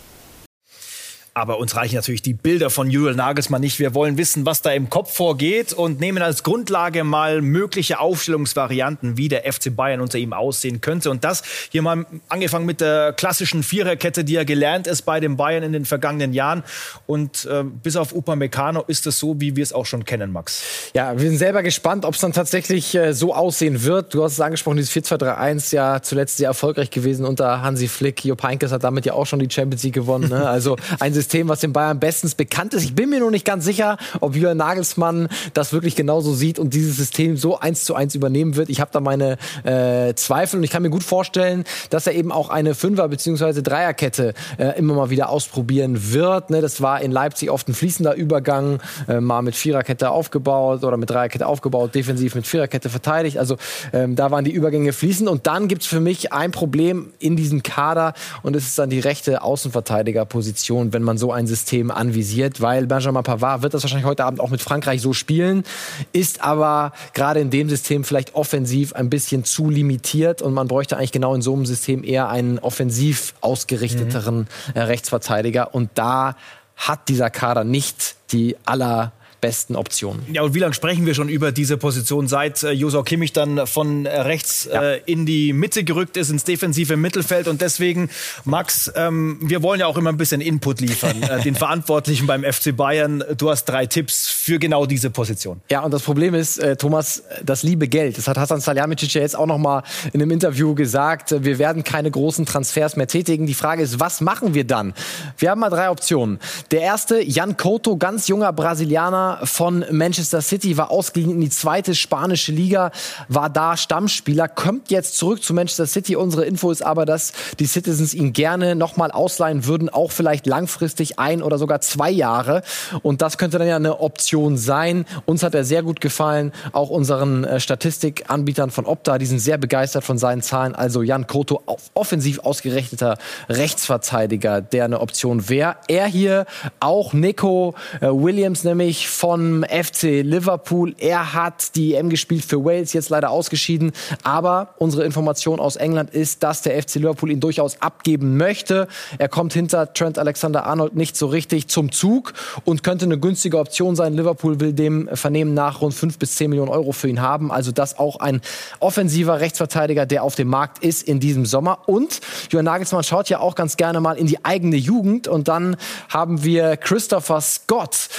Aber 1.38 1.60
uns 1.60 1.76
reichen 1.76 1.96
natürlich 1.96 2.22
die 2.22 2.34
Bilder 2.34 2.70
von 2.70 2.90
Julian 2.90 3.18
Nagelsmann 3.18 3.60
nicht. 3.60 3.78
Wir 3.78 3.94
wollen 3.94 4.18
wissen, 4.18 4.46
was 4.46 4.62
da 4.62 4.72
im 4.72 4.90
Kopf 4.90 5.14
vorgeht 5.14 5.74
und 5.74 6.00
nehmen 6.00 6.24
als 6.24 6.44
Grundlage 6.44 7.04
mal 7.04 7.42
mögliche 7.42 8.00
Aufstellungsvarianten, 8.00 9.18
wie 9.18 9.28
der 9.28 9.42
FC 9.52 9.76
Bayern 9.76 10.00
unter 10.00 10.18
ihm 10.18 10.32
aussehen 10.32 10.80
könnte. 10.80 11.12
Und 11.12 11.26
das 11.26 11.44
hier 11.74 11.82
mal 11.82 12.06
angefangen 12.30 12.66
mit 12.66 12.80
der 12.80 13.12
klassischen 13.12 13.64
Viererkette, 13.64 14.24
die 14.24 14.38
er 14.38 14.46
gelernt 14.46 14.88
ist 14.88 15.02
bei 15.02 15.20
den 15.20 15.36
Bayern 15.36 15.64
in 15.64 15.74
den 15.74 15.84
vergangenen 15.84 16.32
Jahren. 16.32 16.64
Und 17.06 17.44
äh, 17.52 17.66
bis 17.66 17.98
auf 17.98 18.16
Upamecano 18.16 18.86
ist 18.88 19.06
es 19.06 19.20
so, 19.20 19.42
wie 19.42 19.58
wir 19.58 19.64
es 19.64 19.74
auch 19.74 19.86
schon 19.86 20.06
kennen, 20.06 20.32
Max. 20.32 20.64
Ja, 20.94 21.20
wir 21.20 21.28
sind 21.28 21.38
selber 21.38 21.64
gespannt, 21.64 22.06
ob 22.06 22.14
es 22.14 22.22
dann 22.22 22.32
tatsächlich 22.32 22.96
äh, 22.96 23.14
so 23.14 23.36
aussehen 23.36 23.84
wird. 23.84 24.14
Du 24.14 24.24
hast 24.24 24.32
es 24.32 24.40
angesprochen, 24.40 24.78
dieses 24.78 24.94
4-2-3-1 24.94 25.76
ja 25.76 26.02
zuletzt 26.02 26.38
sehr 26.38 26.48
erfolgreich 26.48 26.92
gewesen 26.92 27.26
unter 27.26 27.62
Hansi 27.62 27.90
Flick. 27.90 28.24
Jupp 28.24 28.42
Heynckes 28.42 28.72
hat 28.72 28.86
damit 28.86 29.06
ja 29.06 29.12
auch 29.12 29.26
schon 29.26 29.40
die 29.40 29.54
Champions 29.54 29.84
League 29.84 29.96
gewonnen. 29.96 30.30
Ne? 30.30 30.48
Also 30.48 30.78
ein 31.02 31.25
System, 31.26 31.50
was 31.50 31.60
den 31.60 31.74
Bayern 31.74 32.00
bestens 32.00 32.36
bekannt 32.36 32.76
ist. 32.76 32.84
Ich 32.84 32.94
bin 32.94 33.10
mir 33.10 33.20
noch 33.20 33.32
nicht 33.32 33.46
ganz 33.46 33.66
sicher, 33.66 33.98
ob 34.22 34.36
Jürgen 34.36 34.58
Nagelsmann 34.58 35.28
das 35.56 35.74
wirklich 35.74 35.96
genauso 35.96 36.36
sieht 36.36 36.60
und 36.60 36.76
dieses 36.76 36.98
System 36.98 37.36
so 37.36 37.60
eins 37.60 37.84
zu 37.84 37.96
eins 37.96 38.14
übernehmen 38.14 38.56
wird. 38.56 38.70
Ich 38.70 38.80
habe 38.80 38.92
da 38.94 39.00
meine 39.00 39.38
äh, 39.64 40.14
Zweifel 40.14 40.58
und 40.58 40.64
ich 40.64 40.70
kann 40.70 40.84
mir 40.84 40.92
gut 40.92 41.02
vorstellen, 41.02 41.64
dass 41.90 42.06
er 42.06 42.14
eben 42.14 42.32
auch 42.32 42.50
eine 42.50 42.76
Fünfer- 42.76 43.08
bzw. 43.08 43.64
Dreierkette 43.64 44.36
äh, 44.60 44.78
immer 44.78 44.94
mal 44.94 45.10
wieder 45.10 45.30
ausprobieren 45.30 46.14
wird. 46.14 46.52
Ne? 46.52 46.62
Das 46.62 46.80
war 46.80 47.02
in 47.02 47.12
Leipzig 47.12 47.50
oft 47.50 47.68
ein 47.68 47.74
fließender 47.74 48.14
Übergang, 48.14 48.80
äh, 49.08 49.20
mal 49.20 49.42
mit 49.42 49.56
Viererkette 49.56 50.12
aufgebaut 50.12 50.84
oder 50.84 50.98
mit 50.98 51.10
Dreierkette 51.10 51.48
aufgebaut, 51.48 51.96
defensiv 51.96 52.36
mit 52.36 52.46
Viererkette 52.46 52.90
verteidigt. 52.90 53.40
Also 53.40 53.58
ähm, 53.94 54.16
da 54.16 54.30
waren 54.30 54.46
die 54.46 54.52
Übergänge 54.52 54.94
fließend. 54.94 55.28
Und 55.28 55.48
dann 55.48 55.68
gibt 55.68 55.82
es 55.82 55.88
für 55.88 56.02
mich 56.02 56.34
ein 56.34 56.52
Problem 56.52 57.14
in 57.18 57.36
diesem 57.36 57.64
Kader 57.64 58.14
und 58.44 58.56
es 58.56 58.68
ist 58.68 58.78
dann 58.78 58.92
die 58.92 59.00
rechte 59.00 59.42
Außenverteidigerposition, 59.42 60.94
wenn 60.94 61.02
man 61.16 61.18
so 61.18 61.32
ein 61.32 61.48
System 61.48 61.92
anvisiert, 61.92 62.62
weil 62.62 62.88
Benjamin 62.88 63.24
Pavard 63.24 63.62
wird 63.62 63.74
das 63.74 63.84
wahrscheinlich 63.84 64.06
heute 64.06 64.26
Abend 64.26 64.40
auch 64.40 64.50
mit 64.50 64.62
Frankreich 64.62 65.02
so 65.02 65.14
spielen, 65.14 65.64
ist 66.12 66.44
aber 66.44 66.92
gerade 67.14 67.40
in 67.40 67.50
dem 67.50 67.70
System 67.70 68.04
vielleicht 68.04 68.36
offensiv 68.36 68.94
ein 68.94 69.10
bisschen 69.10 69.46
zu 69.46 69.70
limitiert 69.70 70.42
und 70.42 70.54
man 70.54 70.68
bräuchte 70.68 70.98
eigentlich 70.98 71.14
genau 71.14 71.34
in 71.34 71.42
so 71.42 71.54
einem 71.54 71.66
System 71.66 72.04
eher 72.04 72.30
einen 72.30 72.60
offensiv 72.60 73.34
ausgerichteteren 73.42 74.48
mhm. 74.74 74.80
Rechtsverteidiger 74.80 75.74
und 75.74 75.90
da 75.96 76.36
hat 76.76 77.08
dieser 77.08 77.30
Kader 77.30 77.64
nicht 77.64 78.16
die 78.32 78.58
aller 78.66 79.14
besten 79.46 79.76
Optionen. 79.76 80.26
Ja, 80.32 80.42
und 80.42 80.56
wie 80.56 80.60
lange 80.60 80.74
sprechen 80.74 81.06
wir 81.06 81.14
schon 81.14 81.30
über 81.30 81.52
diese 81.52 81.78
Position, 81.78 82.28
seit 82.28 82.64
äh, 82.64 82.72
Josau 82.72 83.04
Kimmich 83.04 83.32
dann 83.32 83.68
von 83.68 84.06
äh, 84.06 84.22
rechts 84.22 84.68
ja. 84.72 84.82
äh, 84.82 85.02
in 85.06 85.26
die 85.28 85.54
Mitte 85.54 85.84
gerückt 85.84 86.18
ist, 86.18 86.32
ins 86.32 86.44
defensive 86.46 86.98
Mittelfeld. 86.98 87.48
Und 87.48 87.62
deswegen, 87.62 88.10
Max, 88.44 88.92
ähm, 88.96 89.38
wir 89.42 89.62
wollen 89.62 89.80
ja 89.80 89.86
auch 89.86 89.98
immer 89.98 90.10
ein 90.10 90.18
bisschen 90.18 90.42
Input 90.42 90.82
liefern. 90.82 91.22
äh, 91.22 91.42
den 91.42 91.56
Verantwortlichen 91.66 92.26
beim 92.26 92.44
FC 92.44 92.76
Bayern, 92.76 93.24
du 93.38 93.52
hast 93.52 93.66
drei 93.66 93.86
Tipps 93.86 94.28
für 94.28 94.58
genau 94.58 94.88
diese 94.88 95.12
Position. 95.12 95.62
Ja, 95.70 95.82
und 95.82 95.94
das 95.94 96.02
Problem 96.02 96.34
ist, 96.34 96.58
äh, 96.58 96.76
Thomas, 96.76 97.24
das 97.44 97.62
liebe 97.62 97.88
Geld. 97.88 98.18
Das 98.18 98.28
hat 98.28 98.38
Hassan 98.38 98.62
Salihamidzic 98.62 99.14
ja 99.14 99.22
jetzt 99.22 99.38
auch 99.38 99.46
noch 99.46 99.60
mal 99.60 99.84
in 100.12 100.22
einem 100.22 100.32
Interview 100.32 100.74
gesagt. 100.74 101.36
Wir 101.44 101.60
werden 101.60 101.84
keine 101.84 102.10
großen 102.10 102.48
Transfers 102.48 102.96
mehr 102.96 103.08
tätigen. 103.08 103.46
Die 103.46 103.54
Frage 103.54 103.84
ist, 103.84 104.00
was 104.00 104.22
machen 104.22 104.56
wir 104.56 104.64
dann? 104.64 104.94
Wir 105.38 105.52
haben 105.52 105.60
mal 105.60 105.70
drei 105.70 105.92
Optionen. 105.92 106.40
Der 106.72 106.82
erste, 106.82 107.22
Jan 107.22 107.58
Couto, 107.58 107.98
ganz 107.98 108.28
junger 108.28 108.52
Brasilianer, 108.54 109.35
von 109.44 109.86
Manchester 109.92 110.42
City, 110.42 110.78
war 110.78 110.92
ausgeliehen 110.92 111.32
in 111.32 111.42
die 111.42 111.50
zweite 111.50 111.96
spanische 111.96 112.52
Liga, 112.52 112.92
war 113.28 113.50
da 113.50 113.78
Stammspieler, 113.78 114.48
kommt 114.48 114.92
jetzt 114.92 115.18
zurück 115.18 115.44
zu 115.44 115.54
Manchester 115.54 115.88
City. 115.88 116.16
Unsere 116.16 116.46
Info 116.46 116.72
ist 116.72 116.82
aber, 116.82 117.06
dass 117.06 117.34
die 117.60 117.66
Citizens 117.66 118.14
ihn 118.14 118.34
gerne 118.34 118.76
nochmal 118.76 119.12
ausleihen 119.12 119.66
würden, 119.66 119.90
auch 119.90 120.12
vielleicht 120.12 120.46
langfristig 120.46 121.20
ein 121.20 121.42
oder 121.42 121.58
sogar 121.58 121.82
zwei 121.82 122.12
Jahre. 122.12 122.64
Und 123.02 123.22
das 123.22 123.38
könnte 123.38 123.58
dann 123.58 123.68
ja 123.68 123.76
eine 123.76 124.00
Option 124.00 124.58
sein. 124.58 125.06
Uns 125.26 125.44
hat 125.44 125.56
er 125.56 125.64
sehr 125.64 125.84
gut 125.84 126.02
gefallen, 126.02 126.52
auch 126.72 126.90
unseren 126.90 127.44
äh, 127.44 127.60
Statistikanbietern 127.60 128.72
von 128.72 128.86
Opta, 128.86 129.18
die 129.18 129.26
sind 129.26 129.40
sehr 129.40 129.58
begeistert 129.58 130.04
von 130.04 130.18
seinen 130.18 130.42
Zahlen. 130.42 130.76
Also 130.76 131.02
Jan 131.02 131.28
Koto, 131.28 131.62
offensiv 131.94 132.40
ausgerichteter 132.40 133.18
Rechtsverteidiger, 133.50 134.62
der 134.62 134.86
eine 134.86 135.00
Option 135.02 135.50
wäre. 135.50 135.76
Er 135.88 136.08
hier 136.08 136.46
auch 136.80 137.14
Nico 137.14 137.76
äh, 138.02 138.08
Williams, 138.08 138.64
nämlich 138.64 139.08
vom 139.16 139.64
FC 139.64 140.22
Liverpool. 140.22 140.94
Er 140.98 141.34
hat 141.34 141.76
die 141.76 141.96
EM 141.96 142.10
gespielt 142.10 142.44
für 142.44 142.64
Wales, 142.64 142.94
jetzt 142.94 143.10
leider 143.10 143.30
ausgeschieden. 143.30 143.94
Aber 144.24 144.76
unsere 144.78 145.06
Information 145.06 145.60
aus 145.60 145.78
England 145.78 146.10
ist, 146.12 146.44
dass 146.44 146.62
der 146.62 146.82
FC 146.82 146.96
Liverpool 146.96 147.32
ihn 147.32 147.40
durchaus 147.40 147.82
abgeben 147.82 148.38
möchte. 148.38 148.88
Er 149.18 149.30
kommt 149.30 149.54
hinter 149.54 149.94
Trent 149.94 150.20
Alexander-Arnold 150.20 150.96
nicht 150.96 151.16
so 151.16 151.28
richtig 151.28 151.68
zum 151.68 151.92
Zug 151.92 152.34
und 152.66 152.84
könnte 152.84 153.06
eine 153.06 153.18
günstige 153.18 153.58
Option 153.58 153.96
sein. 153.96 154.14
Liverpool 154.14 154.60
will 154.60 154.74
dem 154.74 155.10
Vernehmen 155.14 155.54
nach 155.54 155.82
rund 155.82 155.94
5 155.94 156.20
bis 156.20 156.36
10 156.36 156.50
Millionen 156.50 156.72
Euro 156.72 156.92
für 156.92 157.08
ihn 157.08 157.22
haben. 157.22 157.52
Also 157.52 157.72
das 157.72 157.98
auch 157.98 158.20
ein 158.20 158.42
offensiver 158.80 159.40
Rechtsverteidiger, 159.40 160.06
der 160.06 160.24
auf 160.24 160.36
dem 160.36 160.50
Markt 160.50 160.84
ist 160.84 161.04
in 161.04 161.20
diesem 161.20 161.46
Sommer. 161.46 161.80
Und 161.88 162.20
Johann 162.52 162.66
Nagelsmann 162.66 163.04
schaut 163.04 163.30
ja 163.30 163.40
auch 163.40 163.56
ganz 163.56 163.78
gerne 163.78 164.02
mal 164.02 164.18
in 164.18 164.28
die 164.28 164.44
eigene 164.44 164.76
Jugend. 164.76 165.28
Und 165.28 165.48
dann 165.48 165.78
haben 166.10 166.44
wir 166.44 166.78
Christopher 166.78 167.42
Scott 167.42 168.10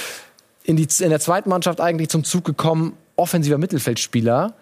in, 0.67 0.75
die, 0.75 0.87
in 0.99 1.09
der 1.09 1.19
zweiten 1.21 1.49
Mannschaft 1.49 1.79
eigentlich 1.79 2.09
zum 2.09 2.25
Zug 2.25 2.43
gekommen, 2.43 2.93
offensiver 3.17 3.57
Mittelfeldspieler 3.57 4.53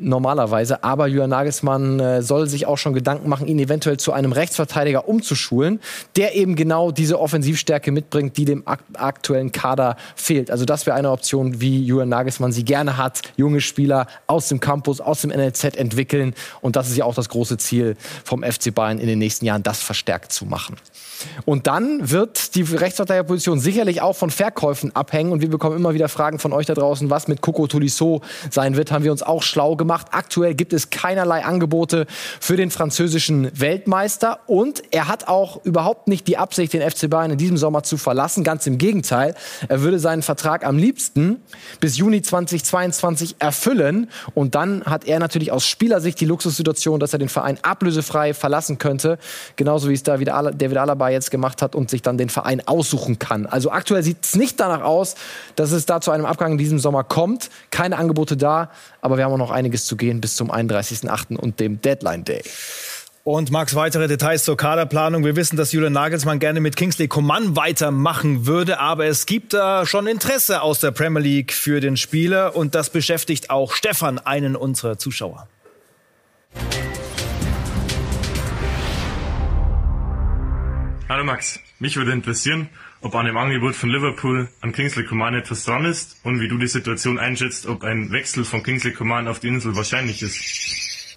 normalerweise, 0.00 0.82
aber 0.82 1.08
Jürgen 1.08 1.30
Nagelsmann 1.30 2.00
äh, 2.00 2.22
soll 2.22 2.46
sich 2.48 2.66
auch 2.66 2.78
schon 2.78 2.94
Gedanken 2.94 3.28
machen, 3.28 3.46
ihn 3.46 3.58
eventuell 3.58 3.98
zu 3.98 4.12
einem 4.12 4.32
Rechtsverteidiger 4.32 5.08
umzuschulen, 5.08 5.80
der 6.16 6.34
eben 6.34 6.56
genau 6.56 6.90
diese 6.90 7.20
Offensivstärke 7.20 7.92
mitbringt, 7.92 8.36
die 8.36 8.44
dem 8.44 8.66
ak 8.66 8.80
aktuellen 8.94 9.52
Kader 9.52 9.96
fehlt. 10.16 10.50
Also 10.50 10.64
das 10.64 10.86
wäre 10.86 10.96
eine 10.96 11.10
Option, 11.10 11.60
wie 11.60 11.84
Jürgen 11.84 12.08
Nagelsmann 12.08 12.52
sie 12.52 12.64
gerne 12.64 12.96
hat, 12.96 13.20
junge 13.36 13.60
Spieler 13.60 14.06
aus 14.26 14.48
dem 14.48 14.60
Campus, 14.60 15.00
aus 15.00 15.20
dem 15.20 15.30
NLZ 15.30 15.76
entwickeln 15.76 16.34
und 16.60 16.76
das 16.76 16.88
ist 16.88 16.96
ja 16.96 17.04
auch 17.04 17.14
das 17.14 17.28
große 17.28 17.58
Ziel 17.58 17.96
vom 18.24 18.42
FC 18.42 18.74
Bayern 18.74 18.98
in 18.98 19.06
den 19.06 19.18
nächsten 19.18 19.44
Jahren, 19.44 19.62
das 19.62 19.80
verstärkt 19.80 20.32
zu 20.32 20.46
machen. 20.46 20.76
Und 21.44 21.66
dann 21.66 22.10
wird 22.10 22.54
die 22.54 22.62
Rechtsverteidigerposition 22.62 23.58
sicherlich 23.58 24.00
auch 24.02 24.14
von 24.14 24.30
Verkäufen 24.30 24.94
abhängen. 24.94 25.32
Und 25.32 25.40
wir 25.40 25.50
bekommen 25.50 25.76
immer 25.76 25.92
wieder 25.92 26.08
Fragen 26.08 26.38
von 26.38 26.52
euch 26.52 26.66
da 26.66 26.74
draußen, 26.74 27.10
was 27.10 27.26
mit 27.26 27.40
Coco 27.40 27.66
Tolisso 27.66 27.97
so 27.98 28.22
sein 28.50 28.76
wird, 28.76 28.90
haben 28.90 29.04
wir 29.04 29.12
uns 29.12 29.22
auch 29.22 29.42
schlau 29.42 29.76
gemacht. 29.76 30.08
Aktuell 30.12 30.54
gibt 30.54 30.72
es 30.72 30.90
keinerlei 30.90 31.44
Angebote 31.44 32.06
für 32.40 32.56
den 32.56 32.70
französischen 32.70 33.50
Weltmeister 33.58 34.40
und 34.46 34.82
er 34.90 35.08
hat 35.08 35.28
auch 35.28 35.64
überhaupt 35.64 36.08
nicht 36.08 36.26
die 36.26 36.38
Absicht, 36.38 36.72
den 36.72 36.88
FC 36.88 37.10
Bayern 37.10 37.32
in 37.32 37.38
diesem 37.38 37.58
Sommer 37.58 37.82
zu 37.82 37.96
verlassen. 37.96 38.44
Ganz 38.44 38.66
im 38.66 38.78
Gegenteil. 38.78 39.34
Er 39.68 39.82
würde 39.82 39.98
seinen 39.98 40.22
Vertrag 40.22 40.64
am 40.64 40.78
liebsten 40.78 41.42
bis 41.80 41.98
Juni 41.98 42.22
2022 42.22 43.36
erfüllen 43.38 44.08
und 44.34 44.54
dann 44.54 44.84
hat 44.84 45.06
er 45.06 45.18
natürlich 45.18 45.52
aus 45.52 45.66
Spielersicht 45.66 46.20
die 46.20 46.24
Luxussituation, 46.24 47.00
dass 47.00 47.12
er 47.12 47.18
den 47.18 47.28
Verein 47.28 47.58
ablösefrei 47.62 48.34
verlassen 48.34 48.78
könnte. 48.78 49.18
Genauso 49.56 49.88
wie 49.88 49.94
es 49.94 50.02
David, 50.02 50.30
Alaba 50.30 51.08
jetzt 51.08 51.30
gemacht 51.30 51.60
hat 51.62 51.74
und 51.74 51.90
sich 51.90 52.02
dann 52.02 52.18
den 52.18 52.28
Verein 52.28 52.66
aussuchen 52.66 53.18
kann. 53.18 53.46
Also 53.46 53.70
aktuell 53.70 54.02
sieht 54.02 54.24
es 54.24 54.36
nicht 54.36 54.60
danach 54.60 54.82
aus, 54.82 55.16
dass 55.56 55.72
es 55.72 55.86
da 55.86 56.00
zu 56.00 56.10
einem 56.10 56.24
Abgang 56.24 56.52
in 56.52 56.58
diesem 56.58 56.78
Sommer 56.78 57.04
kommt. 57.04 57.50
Keine 57.88 58.00
Angebote 58.00 58.36
da, 58.36 58.70
aber 59.00 59.16
wir 59.16 59.24
haben 59.24 59.32
auch 59.32 59.38
noch 59.38 59.50
einiges 59.50 59.86
zu 59.86 59.96
gehen 59.96 60.20
bis 60.20 60.36
zum 60.36 60.52
31.08. 60.52 61.38
und 61.38 61.58
dem 61.58 61.80
Deadline 61.80 62.22
Day. 62.22 62.42
Und 63.24 63.50
Max, 63.50 63.74
weitere 63.76 64.08
Details 64.08 64.44
zur 64.44 64.58
Kaderplanung. 64.58 65.24
Wir 65.24 65.36
wissen, 65.36 65.56
dass 65.56 65.72
Julian 65.72 65.94
Nagelsmann 65.94 66.38
gerne 66.38 66.60
mit 66.60 66.76
Kingsley 66.76 67.08
Coman 67.08 67.56
weitermachen 67.56 68.44
würde, 68.44 68.78
aber 68.78 69.06
es 69.06 69.24
gibt 69.24 69.54
da 69.54 69.86
schon 69.86 70.06
Interesse 70.06 70.60
aus 70.60 70.80
der 70.80 70.90
Premier 70.90 71.22
League 71.22 71.54
für 71.54 71.80
den 71.80 71.96
Spieler 71.96 72.54
und 72.54 72.74
das 72.74 72.90
beschäftigt 72.90 73.48
auch 73.48 73.72
Stefan, 73.72 74.18
einen 74.18 74.54
unserer 74.54 74.98
Zuschauer. 74.98 75.48
Hallo 81.08 81.24
Max, 81.24 81.58
mich 81.78 81.96
würde 81.96 82.12
interessieren, 82.12 82.68
ob 83.00 83.14
an 83.14 83.26
dem 83.26 83.36
Angebot 83.36 83.74
von 83.74 83.90
Liverpool 83.90 84.48
an 84.60 84.72
Kingsley 84.72 85.04
Coman 85.04 85.34
etwas 85.34 85.64
dran 85.64 85.84
ist 85.84 86.16
und 86.24 86.40
wie 86.40 86.48
du 86.48 86.58
die 86.58 86.68
Situation 86.68 87.18
einschätzt, 87.18 87.66
ob 87.66 87.84
ein 87.84 88.10
Wechsel 88.12 88.44
von 88.44 88.62
Kingsley 88.62 88.92
Coman 88.92 89.28
auf 89.28 89.40
die 89.40 89.48
Insel 89.48 89.76
wahrscheinlich 89.76 90.22
ist. 90.22 91.08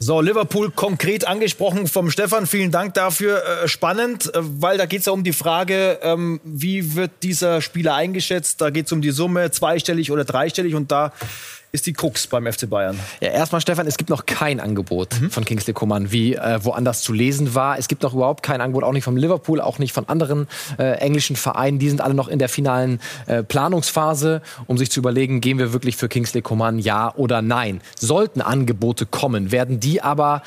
So, 0.00 0.20
Liverpool 0.20 0.70
konkret 0.70 1.26
angesprochen 1.26 1.88
vom 1.88 2.12
Stefan. 2.12 2.46
Vielen 2.46 2.70
Dank 2.70 2.94
dafür. 2.94 3.42
Äh, 3.44 3.68
spannend, 3.68 4.32
äh, 4.32 4.38
weil 4.40 4.78
da 4.78 4.86
geht 4.86 5.00
es 5.00 5.06
ja 5.06 5.12
um 5.12 5.24
die 5.24 5.32
Frage, 5.32 5.98
ähm, 6.02 6.40
wie 6.44 6.94
wird 6.94 7.10
dieser 7.24 7.60
Spieler 7.60 7.96
eingeschätzt? 7.96 8.60
Da 8.60 8.70
geht 8.70 8.86
es 8.86 8.92
um 8.92 9.02
die 9.02 9.10
Summe, 9.10 9.50
zweistellig 9.50 10.12
oder 10.12 10.24
dreistellig. 10.24 10.76
Und 10.76 10.92
da 10.92 11.12
ist 11.72 11.86
die 11.86 11.92
Krux 11.92 12.26
beim 12.26 12.50
FC 12.50 12.68
Bayern? 12.68 12.98
Ja, 13.20 13.28
erstmal, 13.28 13.60
Stefan, 13.60 13.86
es 13.86 13.96
gibt 13.96 14.10
noch 14.10 14.26
kein 14.26 14.60
Angebot 14.60 15.20
mhm. 15.20 15.30
von 15.30 15.44
Kingsley 15.44 15.74
Coman, 15.74 16.10
wie 16.12 16.34
äh, 16.34 16.58
woanders 16.62 17.02
zu 17.02 17.12
lesen 17.12 17.54
war. 17.54 17.78
Es 17.78 17.88
gibt 17.88 18.02
noch 18.02 18.14
überhaupt 18.14 18.42
kein 18.42 18.60
Angebot, 18.60 18.84
auch 18.84 18.92
nicht 18.92 19.04
vom 19.04 19.16
Liverpool, 19.16 19.60
auch 19.60 19.78
nicht 19.78 19.92
von 19.92 20.08
anderen 20.08 20.48
äh, 20.78 20.92
englischen 20.98 21.36
Vereinen. 21.36 21.78
Die 21.78 21.88
sind 21.88 22.00
alle 22.00 22.14
noch 22.14 22.28
in 22.28 22.38
der 22.38 22.48
finalen 22.48 23.00
äh, 23.26 23.42
Planungsphase, 23.42 24.42
um 24.66 24.78
sich 24.78 24.90
zu 24.90 25.00
überlegen, 25.00 25.40
gehen 25.40 25.58
wir 25.58 25.72
wirklich 25.72 25.96
für 25.96 26.08
Kingsley 26.08 26.42
Coman 26.42 26.78
ja 26.78 27.14
oder 27.14 27.42
nein. 27.42 27.80
Sollten 27.98 28.40
Angebote 28.40 29.06
kommen, 29.06 29.52
werden 29.52 29.80
die 29.80 30.00
aber 30.00 30.42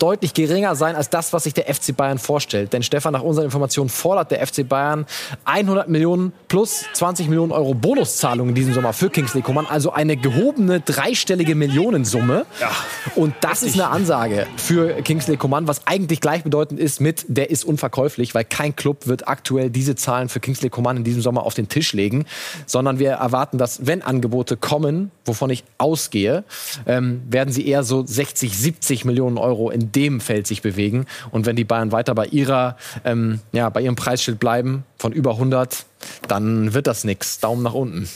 deutlich 0.00 0.34
geringer 0.34 0.74
sein 0.74 0.96
als 0.96 1.10
das, 1.10 1.32
was 1.32 1.44
sich 1.44 1.54
der 1.54 1.72
FC 1.72 1.96
Bayern 1.96 2.18
vorstellt. 2.18 2.72
Denn 2.72 2.82
Stefan, 2.82 3.12
nach 3.12 3.22
unseren 3.22 3.44
Informationen 3.44 3.88
fordert 3.88 4.30
der 4.30 4.44
FC 4.44 4.68
Bayern 4.68 5.06
100 5.44 5.88
Millionen 5.88 6.32
plus 6.48 6.84
20 6.94 7.28
Millionen 7.28 7.52
Euro 7.52 7.74
Bonuszahlungen 7.74 8.50
in 8.50 8.54
diesem 8.54 8.74
Sommer 8.74 8.92
für 8.92 9.10
Kingsley 9.10 9.42
Coman. 9.42 9.66
Also 9.66 9.92
eine 9.92 10.16
gehobene 10.16 10.80
dreistellige 10.80 11.54
Millionensumme. 11.54 12.46
Ja, 12.60 12.70
Und 13.14 13.34
das 13.42 13.62
ist 13.62 13.74
eine 13.74 13.88
Ansage 13.88 14.46
für 14.56 15.02
Kingsley 15.02 15.36
Coman, 15.36 15.68
was 15.68 15.86
eigentlich 15.86 16.20
gleichbedeutend 16.20 16.80
ist 16.80 17.00
mit, 17.00 17.26
der 17.28 17.50
ist 17.50 17.64
unverkäuflich, 17.64 18.34
weil 18.34 18.44
kein 18.44 18.74
Club 18.74 19.06
wird 19.06 19.28
aktuell 19.28 19.70
diese 19.70 19.94
Zahlen 19.96 20.28
für 20.28 20.40
Kingsley 20.40 20.70
Coman 20.70 20.96
in 20.96 21.04
diesem 21.04 21.20
Sommer 21.22 21.44
auf 21.44 21.54
den 21.54 21.68
Tisch 21.68 21.92
legen, 21.92 22.24
sondern 22.66 22.98
wir 22.98 23.10
erwarten, 23.10 23.58
dass 23.58 23.86
wenn 23.86 24.02
Angebote 24.02 24.56
kommen, 24.56 25.10
wovon 25.24 25.50
ich 25.50 25.64
ausgehe, 25.78 26.44
ähm, 26.86 27.22
werden 27.28 27.52
sie 27.52 27.66
eher 27.66 27.82
so 27.82 28.04
60, 28.04 28.56
70 28.56 29.04
Millionen 29.04 29.38
Euro 29.38 29.70
in 29.70 29.89
dem 29.94 30.20
Feld 30.20 30.46
sich 30.46 30.62
bewegen. 30.62 31.06
Und 31.30 31.46
wenn 31.46 31.56
die 31.56 31.64
Bayern 31.64 31.92
weiter 31.92 32.14
bei 32.14 32.26
ihrer, 32.26 32.76
ähm, 33.04 33.40
ja, 33.52 33.68
bei 33.70 33.82
ihrem 33.82 33.96
Preisschild 33.96 34.38
bleiben 34.38 34.84
von 34.98 35.12
über 35.12 35.32
100, 35.32 35.84
dann 36.28 36.74
wird 36.74 36.86
das 36.86 37.04
nichts. 37.04 37.40
Daumen 37.40 37.62
nach 37.62 37.74
unten. 37.74 38.08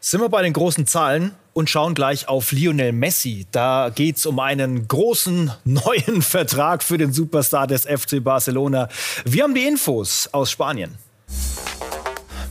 Sind 0.00 0.20
wir 0.20 0.28
bei 0.28 0.42
den 0.42 0.52
großen 0.52 0.86
Zahlen 0.86 1.32
und 1.52 1.68
schauen 1.68 1.94
gleich 1.94 2.28
auf 2.28 2.52
Lionel 2.52 2.92
Messi. 2.92 3.46
Da 3.52 3.90
geht 3.94 4.16
es 4.16 4.26
um 4.26 4.38
einen 4.38 4.88
großen 4.88 5.52
neuen 5.64 6.22
Vertrag 6.22 6.82
für 6.82 6.98
den 6.98 7.12
Superstar 7.12 7.66
des 7.66 7.82
FC 7.82 8.22
Barcelona. 8.22 8.88
Wir 9.24 9.42
haben 9.42 9.54
die 9.54 9.66
Infos 9.66 10.28
aus 10.32 10.50
Spanien. 10.50 10.96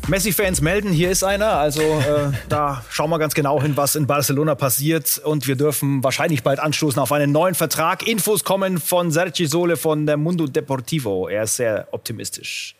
Messi-Fans 0.10 0.62
melden, 0.62 0.92
hier 0.92 1.12
ist 1.12 1.24
einer. 1.24 1.54
Also 1.54 1.82
äh, 1.82 2.32
da 2.50 2.84
schauen 2.90 3.10
wir 3.10 3.20
ganz 3.20 3.34
genau 3.34 3.62
hin, 3.62 3.78
was 3.78 3.96
in 3.96 4.08
Barcelona 4.08 4.56
passiert. 4.56 5.22
Und 5.24 5.48
wir 5.48 5.56
dürfen 5.56 6.04
wahrscheinlich 6.04 6.44
bald 6.44 6.60
anstoßen 6.60 7.00
auf 7.02 7.12
einen 7.12 7.32
neuen 7.32 7.56
Vertrag. 7.56 8.08
Infos 8.08 8.44
kommen 8.44 8.80
von 8.80 9.12
Sergi 9.12 9.46
Sole 9.46 9.78
von 9.78 10.06
der 10.06 10.18
Mundo 10.18 10.48
Deportivo. 10.48 11.28
Er 11.28 11.44
ist 11.44 11.58
sehr 11.58 11.88
optimistisch. 11.92 12.76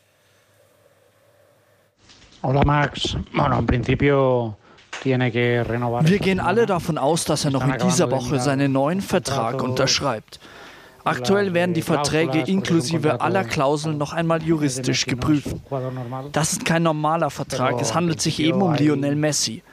Hola 2.42 2.64
Max. 2.66 3.16
Bueno, 3.34 3.60
en 3.60 3.68
principio 3.68 4.56
wir 5.04 6.20
gehen 6.20 6.40
alle 6.40 6.66
davon 6.66 6.98
aus, 6.98 7.24
dass 7.24 7.46
er 7.46 7.52
noch 7.52 7.66
in 7.66 7.78
dieser 7.78 8.12
Woche 8.12 8.40
seinen 8.40 8.72
neuen 8.72 9.02
Vertrag 9.02 9.62
unterschreibt. 9.64 10.40
Aktuell 11.04 11.54
werden 11.54 11.74
die 11.74 11.82
Verträge 11.82 12.40
inklusive 12.40 13.22
aller 13.22 13.44
Klauseln 13.44 13.98
noch 13.98 14.14
einmal 14.14 14.44
juristisch 14.44 15.06
geprüft. 15.06 15.56
Das 16.32 16.54
ist 16.54 16.66
kein 16.66 16.84
normaler 16.84 17.30
Vertrag, 17.30 17.82
es 17.82 17.94
handelt 17.94 18.22
sich 18.22 18.40
eben 18.40 18.62
um 18.62 18.74
Lionel 18.74 19.16
Messi. 19.16 19.64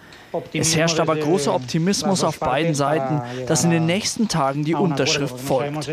Es 0.53 0.77
herrscht 0.77 1.01
aber 1.01 1.17
großer 1.17 1.55
Optimismus 1.55 2.23
auf 2.25 2.39
beiden 2.39 2.75
Seiten, 2.75 3.23
dass 3.47 3.65
in 3.65 3.71
den 3.71 3.87
nächsten 3.87 4.29
Tagen 4.29 4.65
die 4.65 4.75
Unterschrift 4.75 5.39
folgt. 5.39 5.89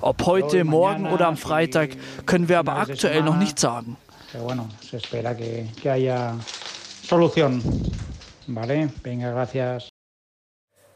Ob 0.00 0.26
heute, 0.26 0.64
morgen 0.64 1.06
oder 1.06 1.28
am 1.28 1.36
Freitag, 1.36 1.90
können 2.26 2.48
wir 2.48 2.58
aber 2.58 2.76
aktuell 2.76 3.22
noch 3.22 3.36
nicht 3.36 3.58
sagen. 3.58 3.96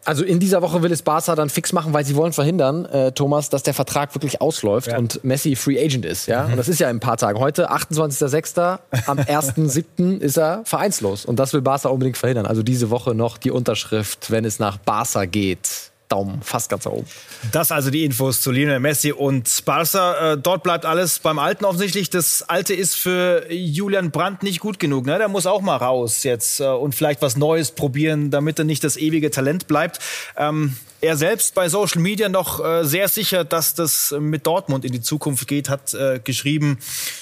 Also 0.08 0.24
in 0.24 0.40
dieser 0.40 0.62
Woche 0.62 0.82
will 0.82 0.90
es 0.90 1.02
Barca 1.02 1.34
dann 1.34 1.50
fix 1.50 1.74
machen, 1.74 1.92
weil 1.92 2.02
sie 2.02 2.16
wollen 2.16 2.32
verhindern, 2.32 2.86
äh, 2.86 3.12
Thomas, 3.12 3.50
dass 3.50 3.62
der 3.62 3.74
Vertrag 3.74 4.14
wirklich 4.14 4.40
ausläuft 4.40 4.86
ja. 4.86 4.96
und 4.96 5.22
Messi 5.22 5.54
Free 5.54 5.78
Agent 5.78 6.06
ist. 6.06 6.28
Ja? 6.28 6.44
Mhm. 6.44 6.52
Und 6.52 6.56
das 6.56 6.66
ist 6.66 6.80
ja 6.80 6.88
in 6.88 6.96
ein 6.96 7.00
paar 7.00 7.18
Tagen. 7.18 7.38
Heute, 7.38 7.70
28.06., 7.70 8.78
am 9.04 9.18
1.07. 9.18 10.20
ist 10.20 10.38
er 10.38 10.62
vereinslos. 10.64 11.26
Und 11.26 11.38
das 11.38 11.52
will 11.52 11.60
Barca 11.60 11.90
unbedingt 11.90 12.16
verhindern. 12.16 12.46
Also 12.46 12.62
diese 12.62 12.88
Woche 12.88 13.14
noch 13.14 13.36
die 13.36 13.50
Unterschrift, 13.50 14.30
wenn 14.30 14.46
es 14.46 14.58
nach 14.58 14.78
Barca 14.78 15.26
geht. 15.26 15.90
Daumen 16.08 16.42
fast 16.42 16.70
ganz 16.70 16.86
oben. 16.86 17.06
Das 17.52 17.70
also 17.70 17.90
die 17.90 18.04
Infos 18.04 18.40
zu 18.40 18.50
Lionel 18.50 18.80
Messi 18.80 19.12
und 19.12 19.64
Barca. 19.64 20.32
Äh, 20.32 20.38
dort 20.38 20.62
bleibt 20.62 20.86
alles 20.86 21.18
beim 21.18 21.38
Alten 21.38 21.64
offensichtlich. 21.64 22.10
Das 22.10 22.42
Alte 22.42 22.74
ist 22.74 22.94
für 22.94 23.50
Julian 23.52 24.10
Brandt 24.10 24.42
nicht 24.42 24.60
gut 24.60 24.78
genug. 24.78 25.06
Ne? 25.06 25.18
Der 25.18 25.28
muss 25.28 25.46
auch 25.46 25.60
mal 25.60 25.76
raus 25.76 26.22
jetzt 26.22 26.60
äh, 26.60 26.64
und 26.64 26.94
vielleicht 26.94 27.20
was 27.22 27.36
Neues 27.36 27.72
probieren, 27.72 28.30
damit 28.30 28.58
er 28.58 28.64
nicht 28.64 28.82
das 28.84 28.96
ewige 28.96 29.30
Talent 29.30 29.66
bleibt. 29.66 30.00
Ähm, 30.36 30.76
er 31.00 31.16
selbst 31.16 31.54
bei 31.54 31.68
Social 31.68 32.00
Media 32.00 32.28
noch 32.28 32.64
äh, 32.64 32.84
sehr 32.84 33.08
sicher, 33.08 33.44
dass 33.44 33.74
das 33.74 34.14
mit 34.18 34.46
Dortmund 34.46 34.84
in 34.84 34.92
die 34.92 35.00
Zukunft 35.00 35.46
geht, 35.46 35.68
hat 35.68 35.94
äh, 35.94 36.20
geschrieben, 36.22 36.78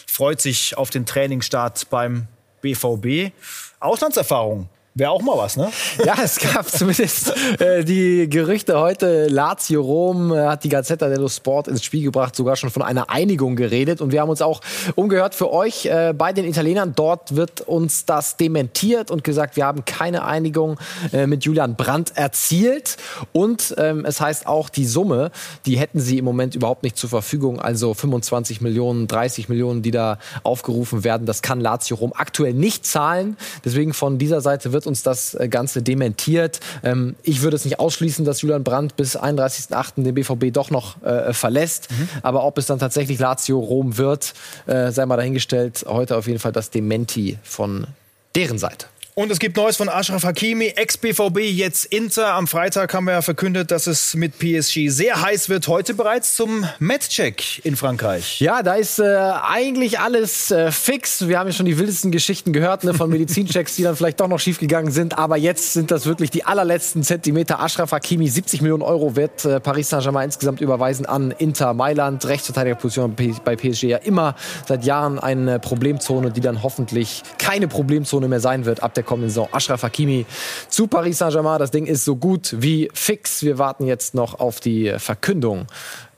freut 0.07 0.41
sich 0.41 0.79
auf 0.79 0.91
den 0.91 1.07
Trainingsstart 1.07 1.91
beim 1.91 2.27
BVB. 2.63 3.33
Auslandserfahrung 3.81 4.69
Wäre 4.99 5.11
auch 5.11 5.21
mal 5.21 5.37
was, 5.37 5.59
ne? 5.59 5.71
Ja, 6.07 6.15
es 6.25 6.39
gab 6.39 6.67
zumindest 6.67 7.35
äh, 7.61 7.85
die 7.85 8.31
Gerüchte 8.31 8.81
heute. 8.81 9.27
Lazio 9.27 9.83
Rom 9.83 10.33
äh, 10.33 10.47
hat 10.47 10.65
die 10.65 10.71
Gazzetta 10.71 11.11
dello 11.11 11.29
Sport 11.29 11.69
ins 11.69 11.85
Spiel 11.85 12.03
gebracht, 12.03 12.35
sogar 12.35 12.57
schon 12.57 12.71
von 12.71 12.81
einer 12.81 13.11
Einigung 13.11 13.57
geredet. 13.57 14.01
Und 14.01 14.13
wir 14.13 14.23
haben 14.23 14.31
uns 14.31 14.41
auch 14.41 14.63
umgehört 14.95 15.35
für 15.35 15.53
euch 15.53 15.85
äh, 15.85 16.15
bei 16.17 16.33
den 16.33 16.47
Italienern. 16.47 16.95
Dort 16.97 17.37
wird 17.37 17.61
uns 17.61 18.07
das 18.07 18.39
dementiert 18.39 19.11
und 19.11 19.23
gesagt, 19.23 19.57
wir 19.57 19.67
haben 19.67 19.85
keine 19.85 20.25
Einigung 20.25 20.79
äh, 21.13 21.27
mit 21.27 21.45
Julian 21.45 21.77
Brandt 21.77 22.13
erzielt. 22.15 22.97
Und 23.33 23.75
ähm, 23.77 24.07
es 24.07 24.23
heißt 24.23 24.47
auch, 24.47 24.71
die 24.71 24.87
Summe, 24.87 25.31
die 25.67 25.77
hätten 25.77 26.01
sie 26.01 26.17
im 26.17 26.25
Moment 26.25 26.55
überhaupt 26.55 26.85
nicht 26.85 26.97
zur 26.97 27.11
Verfügung. 27.11 27.61
Also 27.61 27.93
25 27.93 28.63
Millionen, 28.63 29.09
30 29.09 29.51
Millionen, 29.51 29.83
die 29.83 29.91
da 29.91 30.17
aufgerufen 30.43 31.05
werden. 31.05 31.27
Das 31.27 31.43
kann 31.43 31.61
Lazio 31.61 31.99
Rom 31.99 32.15
aktuell 32.17 32.55
nicht 32.55 32.87
zahlen. 32.87 33.37
Deswegen 33.63 33.93
von 33.93 34.17
dieser 34.17 34.41
Seite 34.41 34.73
wird 34.73 34.86
uns 34.87 35.03
das 35.03 35.35
äh, 35.35 35.49
Ganze 35.49 35.83
dementiert. 35.83 36.61
Ähm, 36.83 37.17
ich 37.23 37.43
würde 37.43 37.57
es 37.57 37.65
nicht 37.65 37.81
ausschließen, 37.81 38.25
dass 38.25 38.43
Julian 38.43 38.65
Brandt 38.65 38.97
bis 38.97 39.19
31.08. 39.19 40.03
den 40.03 40.15
BVB 40.15 40.53
doch 40.53 40.71
noch 40.71 41.03
äh, 41.03 41.33
verlässt. 41.33 41.91
Mhm. 41.91 42.09
Aber 42.23 42.45
ob 42.45 42.59
es 42.59 42.67
dann 42.67 42.79
tatsächlich 42.79 43.19
Lazio 43.19 43.59
Rom 43.59 43.99
wird, 43.99 44.35
äh, 44.67 44.91
sei 44.91 45.07
mal 45.07 45.17
dahingestellt. 45.17 45.85
Heute 45.87 46.17
auf 46.17 46.27
jeden 46.27 46.39
Fall 46.39 46.53
das 46.53 46.71
Dementi 46.71 47.39
von 47.43 47.87
deren 48.35 48.59
Seite. 48.59 48.87
Und 49.19 49.33
es 49.33 49.39
gibt 49.39 49.57
Neues 49.57 49.79
von 49.79 49.89
Ashraf 49.89 50.25
Hakimi, 50.25 50.67
ex-BVB, 50.77 51.39
jetzt 51.39 51.87
Inter. 51.87 52.35
Am 52.35 52.47
Freitag 52.47 52.93
haben 52.93 53.07
wir 53.07 53.13
ja 53.13 53.23
verkündet, 53.23 53.71
dass 53.71 53.87
es 53.87 54.13
mit 54.13 54.39
PSG 54.39 54.89
sehr 54.89 55.23
heiß 55.23 55.49
wird. 55.49 55.69
Heute 55.69 55.95
bereits 55.95 56.37
zum 56.37 56.67
Matchcheck 56.81 57.65
in 57.65 57.77
Frankreich. 57.77 58.41
Ja, 58.43 58.63
da 58.63 58.75
ist 58.75 58.99
äh, 58.99 59.07
eigentlich 59.07 60.01
alles 60.01 60.51
äh, 60.51 60.71
fix. 60.71 61.29
Wir 61.29 61.39
haben 61.39 61.47
ja 61.47 61.55
schon 61.55 61.65
die 61.65 61.79
wildesten 61.79 62.13
Geschichten 62.13 62.53
gehört 62.53 62.85
ne, 62.85 62.93
von 62.93 63.09
Medizinchecks, 63.09 63.77
die 63.77 63.85
dann 63.85 63.97
vielleicht 63.97 64.21
doch 64.21 64.29
noch 64.29 64.39
schiefgegangen 64.39 64.93
sind. 64.93 65.17
Aber 65.17 65.39
jetzt 65.39 65.73
sind 65.73 65.91
das 65.91 66.05
wirklich 66.05 66.29
die 66.31 66.45
allerletzten 66.45 67.03
Zentimeter. 67.03 67.59
Ashraf 67.59 67.93
Hakimi, 67.93 68.29
70 68.29 68.61
Millionen 68.61 68.83
Euro 68.83 69.17
wird 69.17 69.47
äh, 69.47 69.61
Paris 69.61 69.89
Saint-Germain 69.89 70.27
insgesamt 70.27 70.61
überweisen 70.61 71.07
an 71.07 71.31
Inter 71.31 71.73
Mailand. 71.73 72.27
Rechtsverteidigerposition 72.27 73.17
bei 73.43 73.57
PSG 73.57 73.85
ja 73.85 73.97
immer 73.97 74.35
seit 74.69 74.85
Jahren 74.85 75.19
eine 75.19 75.59
Problemzone, 75.59 76.33
die 76.33 76.43
dann 76.43 76.63
hoffentlich 76.63 77.23
keine 77.39 77.67
Problemzone 77.67 78.29
mehr 78.29 78.41
sein 78.41 78.67
wird 78.67 78.83
ab 78.83 78.93
der 78.93 79.06
kommenden 79.07 79.31
Saison. 79.31 79.49
Ashraf 79.53 79.83
Hakimi 79.83 80.27
zu 80.69 80.87
Paris 80.87 81.19
Saint-Germain. 81.19 81.59
Das 81.59 81.71
Ding 81.71 81.87
ist 81.87 82.05
so 82.05 82.17
gut 82.17 82.55
wie 82.59 82.91
fix. 82.93 83.43
Wir 83.43 83.59
warten 83.59 83.87
jetzt 83.87 84.15
noch 84.15 84.39
auf 84.39 84.61
die 84.61 84.93
Verkündung 84.99 85.67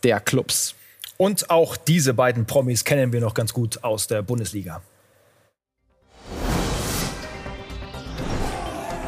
der 0.03 0.21
Clubs. 0.21 0.75
Und 1.17 1.51
auch 1.51 1.77
diese 1.77 2.15
beiden 2.15 2.47
Promis 2.47 2.85
kennen 2.85 3.13
wir 3.13 3.21
noch 3.21 3.35
ganz 3.35 3.53
gut 3.53 3.83
aus 3.85 4.07
der 4.07 4.23
Bundesliga. 4.23 4.83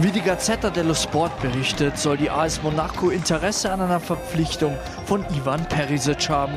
Wie 0.00 0.10
die 0.10 0.22
Gazzetta 0.22 0.70
dello 0.70 0.94
Sport 0.94 1.42
berichtet, 1.42 1.98
soll 1.98 2.16
die 2.16 2.30
AS 2.30 2.62
Monaco 2.62 3.10
Interesse 3.10 3.70
an 3.70 3.82
einer 3.82 4.00
Verpflichtung 4.00 4.74
von 5.04 5.24
Ivan 5.36 5.68
Perisic 5.68 6.30
haben. 6.30 6.54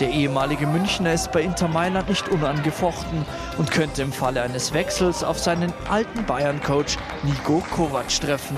Der 0.00 0.08
ehemalige 0.08 0.66
Münchner 0.66 1.12
ist 1.12 1.30
bei 1.30 1.42
Inter 1.42 1.68
Mailand 1.68 2.08
nicht 2.08 2.26
unangefochten 2.30 3.26
und 3.58 3.70
könnte 3.70 4.00
im 4.00 4.12
Falle 4.12 4.40
eines 4.40 4.72
Wechsels 4.72 5.22
auf 5.22 5.38
seinen 5.38 5.74
alten 5.90 6.24
Bayern-Coach 6.24 6.96
Nico 7.22 7.62
Kovac 7.70 8.08
treffen. 8.08 8.56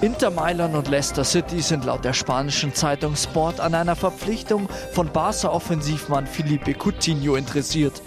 Inter 0.00 0.30
Mailand 0.30 0.76
und 0.76 0.86
Leicester 0.86 1.24
City 1.24 1.60
sind 1.60 1.84
laut 1.84 2.04
der 2.04 2.12
spanischen 2.12 2.72
Zeitung 2.72 3.16
Sport 3.16 3.58
an 3.58 3.74
einer 3.74 3.96
Verpflichtung 3.96 4.68
von 4.92 5.08
Barca-Offensivmann 5.08 6.28
Felipe 6.28 6.74
Coutinho 6.74 7.34
interessiert. 7.34 8.00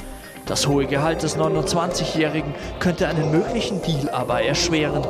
Das 0.45 0.67
hohe 0.67 0.85
Gehalt 0.85 1.21
des 1.21 1.35
29-Jährigen 1.35 2.55
könnte 2.79 3.09
einen 3.09 3.31
möglichen 3.31 3.81
Deal 3.81 4.09
aber 4.09 4.41
erschweren. 4.41 5.05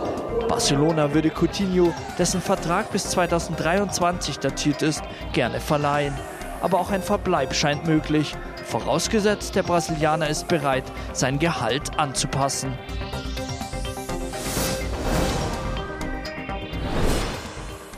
Barcelona 0.50 1.14
würde 1.14 1.30
Coutinho, 1.30 1.94
dessen 2.18 2.42
Vertrag 2.42 2.92
bis 2.92 3.08
2023 3.12 4.40
datiert 4.40 4.82
ist, 4.82 5.04
gerne 5.32 5.60
verleihen. 5.60 6.14
Aber 6.60 6.80
auch 6.80 6.90
ein 6.90 7.04
Verbleib 7.04 7.54
scheint 7.54 7.86
möglich, 7.86 8.36
vorausgesetzt 8.66 9.56
der 9.56 9.62
Brasilianer 9.62 10.28
ist 10.28 10.48
bereit, 10.48 10.84
sein 11.14 11.38
Gehalt 11.38 11.98
anzupassen. 11.98 12.74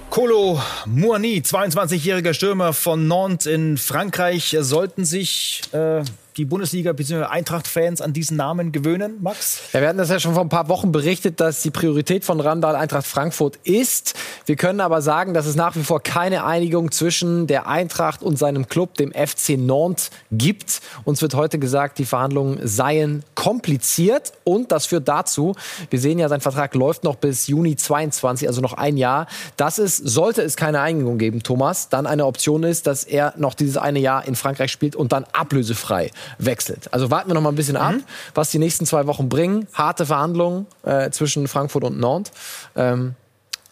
Colo 0.10 0.62
Mourni, 0.86 1.38
22-jähriger 1.40 2.34
Stürmer 2.34 2.74
von 2.74 3.08
Nantes 3.08 3.46
in 3.46 3.78
Frankreich, 3.78 4.58
sollten 4.60 5.06
sich 5.06 5.62
äh, 5.72 6.04
die 6.38 6.46
Bundesliga 6.46 6.94
bzw. 6.94 7.26
Eintracht-Fans 7.26 8.02
an 8.02 8.14
diesen 8.14 8.38
Namen 8.38 8.72
gewöhnen, 8.72 9.18
Max? 9.22 9.60
Ja, 9.74 9.82
wir 9.82 9.90
hatten 9.90 9.98
das 9.98 10.10
ja 10.10 10.20
schon 10.20 10.34
vor 10.34 10.44
ein 10.44 10.50
paar 10.50 10.70
Wochen 10.70 10.92
berichtet, 10.92 11.40
dass 11.40 11.62
die 11.62 11.72
Priorität 11.72 12.24
von 12.24 12.40
Randall 12.40 12.76
Eintracht 12.76 13.06
Frankfurt 13.06 13.58
ist. 13.64 14.16
Wir 14.46 14.56
können 14.56 14.80
aber 14.80 15.02
sagen, 15.02 15.34
dass 15.34 15.46
es 15.46 15.56
nach 15.56 15.76
wie 15.76 15.84
vor 15.84 16.02
keine 16.02 16.46
Einigung 16.46 16.92
zwischen 16.92 17.48
der 17.48 17.68
Eintracht 17.68 18.24
und 18.24 18.38
seinem 18.38 18.68
Club, 18.68 18.96
dem 18.96 19.12
FC 19.12 19.58
Nantes, 19.58 20.10
gibt. 20.32 20.82
Uns 21.04 21.22
wird 21.22 21.36
heute 21.36 21.60
gesagt, 21.60 22.00
die 22.00 22.06
Verhandlungen 22.06 22.60
seien 22.66 23.24
kompliziert 23.36 24.34
und 24.44 24.72
das 24.72 24.86
führt 24.86 25.08
dazu, 25.08 25.56
wir 25.90 26.00
sehen 26.00 26.20
ja, 26.20 26.30
sein 26.30 26.42
Vertrag 26.42 26.74
läuft 26.76 27.04
noch 27.04 27.16
bis 27.16 27.48
Juni 27.48 27.76
22, 27.76 28.48
also 28.48 28.62
noch 28.62 28.74
ein 28.74 28.98
Jahr, 28.98 29.28
dass 29.58 29.78
es, 29.78 29.98
sollte 29.98 30.42
es 30.42 30.56
keine 30.56 30.82
Einigung 30.82 31.18
geben, 31.18 31.44
Thomas, 31.44 31.90
dann 31.90 32.08
eine 32.08 32.26
Option 32.26 32.64
ist, 32.64 32.88
dass 32.88 33.04
er 33.04 33.34
noch 33.38 33.54
dieses 33.54 33.78
eine 33.78 34.00
Jahr 34.00 34.26
in 34.26 34.36
Frankreich 34.36 34.72
spielt 34.72 34.96
und 34.96 35.12
dann 35.12 35.26
ablösefrei 35.34 36.12
wechselt. 36.38 36.94
Also 36.94 37.12
warten 37.12 37.30
wir 37.30 37.34
noch 37.34 37.42
mal 37.42 37.50
ein 37.50 37.56
bisschen 37.56 37.78
ab, 37.78 37.94
mhm. 37.94 38.04
was 38.34 38.52
die 38.52 38.60
nächsten 38.60 38.86
zwei 38.86 39.08
Wochen 39.08 39.30
bringen. 39.30 39.68
Harte 39.74 40.06
Verhandlungen 40.06 40.68
äh, 40.84 41.10
zwischen 41.12 41.48
Frankfurt 41.48 41.84
und 41.84 42.00
Nantes. 42.00 42.32
Ähm, 42.76 43.16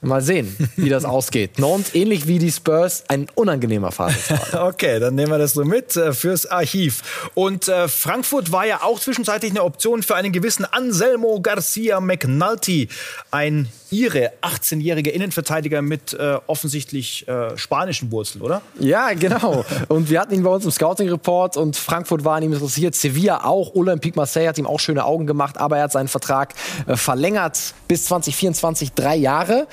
Mal 0.02 0.22
sehen, 0.22 0.56
wie 0.78 0.88
das 0.88 1.04
ausgeht. 1.06 1.60
Nantes, 1.60 1.94
ähnlich 1.94 2.26
wie 2.26 2.40
die 2.40 2.52
Spurs, 2.52 3.04
ein 3.10 3.28
unangenehmer 3.36 3.92
Fall. 3.92 4.16
okay, 4.54 4.98
dann 4.98 5.16
nehmen 5.16 5.30
wir 5.30 5.38
das 5.38 5.54
so 5.54 5.66
mit 5.66 5.98
äh, 5.98 6.14
fürs 6.14 6.46
Archiv. 6.46 7.30
Und 7.34 7.68
äh, 7.68 7.90
Frankfurt 7.90 8.54
war 8.54 8.66
ja 8.66 8.82
auch 8.82 8.98
zwischenzeitlich 9.00 9.52
eine 9.52 9.64
Option 9.64 10.02
für 10.02 10.16
einen 10.16 10.32
gewissen 10.32 10.64
Anselmo 10.64 11.42
Garcia 11.42 12.00
McNulty, 12.00 12.88
ein 13.30 13.68
Ihre 13.92 14.32
18-jährige 14.42 15.10
Innenverteidiger 15.10 15.82
mit 15.82 16.14
äh, 16.14 16.38
offensichtlich 16.48 17.28
äh, 17.28 17.58
spanischen 17.58 18.12
Wurzeln, 18.12 18.42
oder? 18.42 18.62
Ja, 18.80 19.14
genau. 19.14 19.66
Und 19.88 20.10
wir 20.10 20.20
hatten 20.20 20.34
ihn 20.34 20.44
bei 20.44 20.50
uns 20.50 20.66
im 20.66 20.72
Scouting-Report 20.72 21.58
und 21.58 21.76
Frankfurt 21.76 22.24
war 22.24 22.36
an 22.36 22.44
ihm 22.44 22.54
interessiert, 22.54 22.96
Sevilla 22.96 23.46
auch, 23.46 23.76
Olympique 23.76 24.16
Marseille 24.16 24.48
hat 24.48 24.58
ihm 24.58 24.68
auch 24.68 24.80
schöne 24.80 25.06
Augen 25.06 25.28
gemacht, 25.28 25.58
aber 25.58 25.78
er 25.78 25.84
hat 25.84 25.92
seinen 25.92 26.08
Vertrag 26.08 26.54
äh, 26.88 26.96
verlängert 26.96 27.74
bis 27.88 28.06
2024, 28.06 28.94
drei 28.94 29.16
Jahre. 29.16 29.68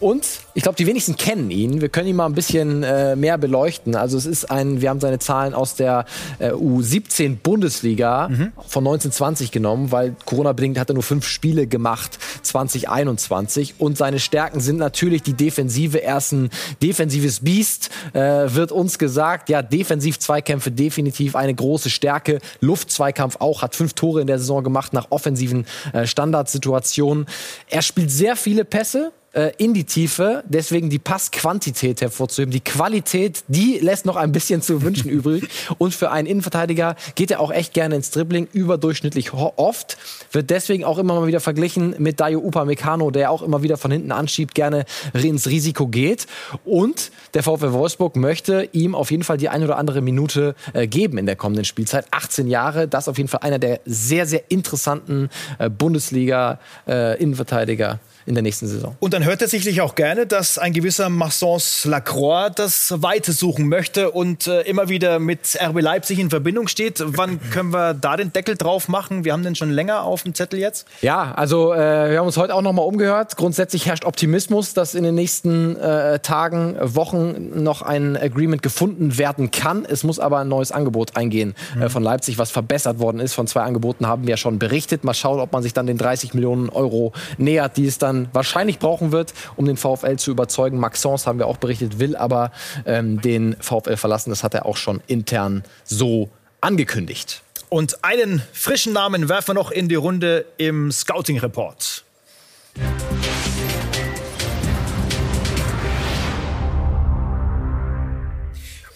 Und 0.00 0.26
ich 0.54 0.62
glaube, 0.62 0.76
die 0.76 0.86
wenigsten 0.86 1.16
kennen 1.16 1.50
ihn. 1.50 1.80
Wir 1.80 1.88
können 1.88 2.08
ihn 2.08 2.16
mal 2.16 2.26
ein 2.26 2.34
bisschen 2.34 2.82
äh, 2.82 3.14
mehr 3.14 3.38
beleuchten. 3.38 3.94
Also 3.94 4.18
es 4.18 4.26
ist 4.26 4.50
ein, 4.50 4.80
wir 4.80 4.90
haben 4.90 5.00
seine 5.00 5.18
Zahlen 5.18 5.54
aus 5.54 5.74
der 5.74 6.04
äh, 6.38 6.50
U17 6.50 7.36
Bundesliga 7.36 8.28
mhm. 8.28 8.52
von 8.66 8.84
1920 8.84 9.52
genommen, 9.52 9.92
weil 9.92 10.16
Corona-bedingt 10.24 10.78
hat 10.78 10.90
er 10.90 10.94
nur 10.94 11.02
fünf 11.02 11.26
Spiele 11.26 11.66
gemacht, 11.66 12.18
2021. 12.42 13.59
Und 13.78 13.98
seine 13.98 14.18
Stärken 14.18 14.60
sind 14.60 14.78
natürlich 14.78 15.22
die 15.22 15.34
Defensive. 15.34 16.02
Er 16.02 16.18
ist 16.18 16.32
ein 16.32 16.50
defensives 16.82 17.40
Biest, 17.40 17.90
äh, 18.12 18.20
wird 18.54 18.72
uns 18.72 18.98
gesagt. 18.98 19.48
Ja, 19.48 19.62
Defensiv-Zweikämpfe 19.62 20.70
definitiv 20.70 21.36
eine 21.36 21.54
große 21.54 21.90
Stärke. 21.90 22.40
Luftzweikampf 22.60 23.36
auch, 23.40 23.62
hat 23.62 23.74
fünf 23.74 23.94
Tore 23.94 24.20
in 24.20 24.26
der 24.26 24.38
Saison 24.38 24.64
gemacht 24.64 24.92
nach 24.92 25.06
offensiven 25.10 25.66
äh, 25.92 26.06
Standardsituationen. 26.06 27.26
Er 27.68 27.82
spielt 27.82 28.10
sehr 28.10 28.36
viele 28.36 28.64
Pässe, 28.64 29.12
äh, 29.32 29.52
in 29.58 29.74
die 29.74 29.84
Tiefe. 29.84 30.42
Deswegen 30.48 30.90
die 30.90 30.98
Passquantität 30.98 32.00
hervorzuheben. 32.00 32.52
Die 32.52 32.60
Qualität, 32.60 33.44
die 33.48 33.78
lässt 33.78 34.06
noch 34.06 34.16
ein 34.16 34.32
bisschen 34.32 34.62
zu 34.62 34.82
wünschen 34.82 35.10
übrig. 35.10 35.48
Und 35.78 35.94
für 35.94 36.10
einen 36.10 36.26
Innenverteidiger 36.26 36.96
geht 37.14 37.30
er 37.30 37.40
auch 37.40 37.52
echt 37.52 37.74
gerne 37.74 37.96
ins 37.96 38.10
Dribbling, 38.10 38.48
überdurchschnittlich 38.52 39.32
oft. 39.32 39.98
Wird 40.32 40.50
deswegen 40.50 40.84
auch 40.84 40.98
immer 40.98 41.14
mal 41.14 41.26
wieder 41.26 41.40
verglichen 41.40 41.94
mit 41.98 42.20
Dayo 42.20 42.40
Upamecano, 42.40 43.10
der 43.10 43.30
auch 43.30 43.42
immer 43.42 43.62
wieder 43.62 43.76
von 43.76 43.90
hinten 43.90 44.12
anschiebt, 44.12 44.54
gerne 44.54 44.84
ins 45.14 45.46
Risiko 45.46 45.86
geht. 45.86 46.26
Und 46.64 47.10
der 47.34 47.42
VfL 47.42 47.72
Wolfsburg 47.72 48.16
möchte 48.16 48.68
ihm 48.72 48.94
auf 48.94 49.10
jeden 49.10 49.22
Fall 49.22 49.36
die 49.36 49.48
ein 49.48 49.62
oder 49.62 49.78
andere 49.78 50.00
Minute 50.00 50.54
äh, 50.72 50.86
geben 50.86 51.18
in 51.18 51.26
der 51.26 51.36
kommenden 51.36 51.64
Spielzeit. 51.64 52.06
18 52.10 52.48
Jahre, 52.48 52.88
das 52.88 53.08
auf 53.08 53.18
jeden 53.18 53.28
Fall 53.28 53.40
einer 53.42 53.58
der 53.58 53.80
sehr, 53.84 54.26
sehr 54.26 54.50
interessanten 54.50 55.28
äh, 55.58 55.68
Bundesliga-Innenverteidiger 55.70 57.92
äh, 57.92 57.96
in 58.30 58.34
der 58.34 58.42
nächsten 58.42 58.66
Saison. 58.66 58.96
Und 59.00 59.12
dann 59.12 59.24
hört 59.24 59.42
er 59.42 59.48
sicherlich 59.48 59.80
auch 59.82 59.94
gerne, 59.94 60.26
dass 60.26 60.56
ein 60.56 60.72
gewisser 60.72 61.08
Massons 61.08 61.84
Lacroix 61.84 62.52
das 62.54 62.94
Weite 63.02 63.32
suchen 63.32 63.68
möchte 63.68 64.10
und 64.12 64.46
äh, 64.46 64.62
immer 64.62 64.88
wieder 64.88 65.18
mit 65.18 65.58
RB 65.60 65.80
Leipzig 65.82 66.18
in 66.18 66.30
Verbindung 66.30 66.68
steht. 66.68 67.02
Wann 67.04 67.40
können 67.50 67.72
wir 67.72 67.92
da 67.92 68.16
den 68.16 68.32
Deckel 68.32 68.56
drauf 68.56 68.88
machen? 68.88 69.24
Wir 69.24 69.32
haben 69.32 69.42
den 69.42 69.56
schon 69.56 69.70
länger 69.70 70.04
auf 70.04 70.22
dem 70.22 70.34
Zettel 70.34 70.60
jetzt. 70.60 70.86
Ja, 71.02 71.32
also 71.32 71.74
äh, 71.74 72.10
wir 72.10 72.18
haben 72.18 72.26
uns 72.26 72.36
heute 72.36 72.54
auch 72.54 72.62
noch 72.62 72.72
mal 72.72 72.82
umgehört. 72.82 73.36
Grundsätzlich 73.36 73.86
herrscht 73.86 74.04
Optimismus, 74.04 74.72
dass 74.74 74.94
in 74.94 75.02
den 75.02 75.16
nächsten 75.16 75.76
äh, 75.76 76.20
Tagen, 76.20 76.76
Wochen 76.80 77.62
noch 77.62 77.82
ein 77.82 78.16
Agreement 78.16 78.62
gefunden 78.62 79.18
werden 79.18 79.50
kann. 79.50 79.84
Es 79.84 80.04
muss 80.04 80.20
aber 80.20 80.38
ein 80.38 80.48
neues 80.48 80.70
Angebot 80.70 81.16
eingehen 81.16 81.54
äh, 81.74 81.84
mhm. 81.84 81.90
von 81.90 82.02
Leipzig, 82.02 82.38
was 82.38 82.52
verbessert 82.52 83.00
worden 83.00 83.20
ist. 83.20 83.34
Von 83.34 83.48
zwei 83.48 83.62
Angeboten 83.62 84.06
haben 84.06 84.22
wir 84.22 84.30
ja 84.30 84.36
schon 84.36 84.60
berichtet. 84.60 85.02
Mal 85.02 85.14
schauen, 85.14 85.40
ob 85.40 85.52
man 85.52 85.62
sich 85.64 85.72
dann 85.72 85.86
den 85.86 85.98
30 85.98 86.34
Millionen 86.34 86.68
Euro 86.68 87.12
nähert, 87.38 87.76
die 87.76 87.86
es 87.86 87.98
dann 87.98 88.19
wahrscheinlich 88.32 88.78
brauchen 88.78 89.12
wird, 89.12 89.34
um 89.56 89.66
den 89.66 89.76
VfL 89.76 90.16
zu 90.16 90.30
überzeugen. 90.30 90.78
Maxence 90.78 91.26
haben 91.26 91.38
wir 91.38 91.46
auch 91.46 91.56
berichtet, 91.56 91.98
will 91.98 92.16
aber 92.16 92.52
ähm, 92.86 93.20
den 93.20 93.56
VfL 93.60 93.96
verlassen. 93.96 94.30
Das 94.30 94.42
hat 94.42 94.54
er 94.54 94.66
auch 94.66 94.76
schon 94.76 95.02
intern 95.06 95.64
so 95.84 96.30
angekündigt. 96.60 97.42
Und 97.68 98.04
einen 98.04 98.42
frischen 98.52 98.92
Namen 98.92 99.28
werfen 99.28 99.48
wir 99.48 99.54
noch 99.54 99.70
in 99.70 99.88
die 99.88 99.94
Runde 99.94 100.44
im 100.56 100.90
Scouting-Report. 100.90 102.04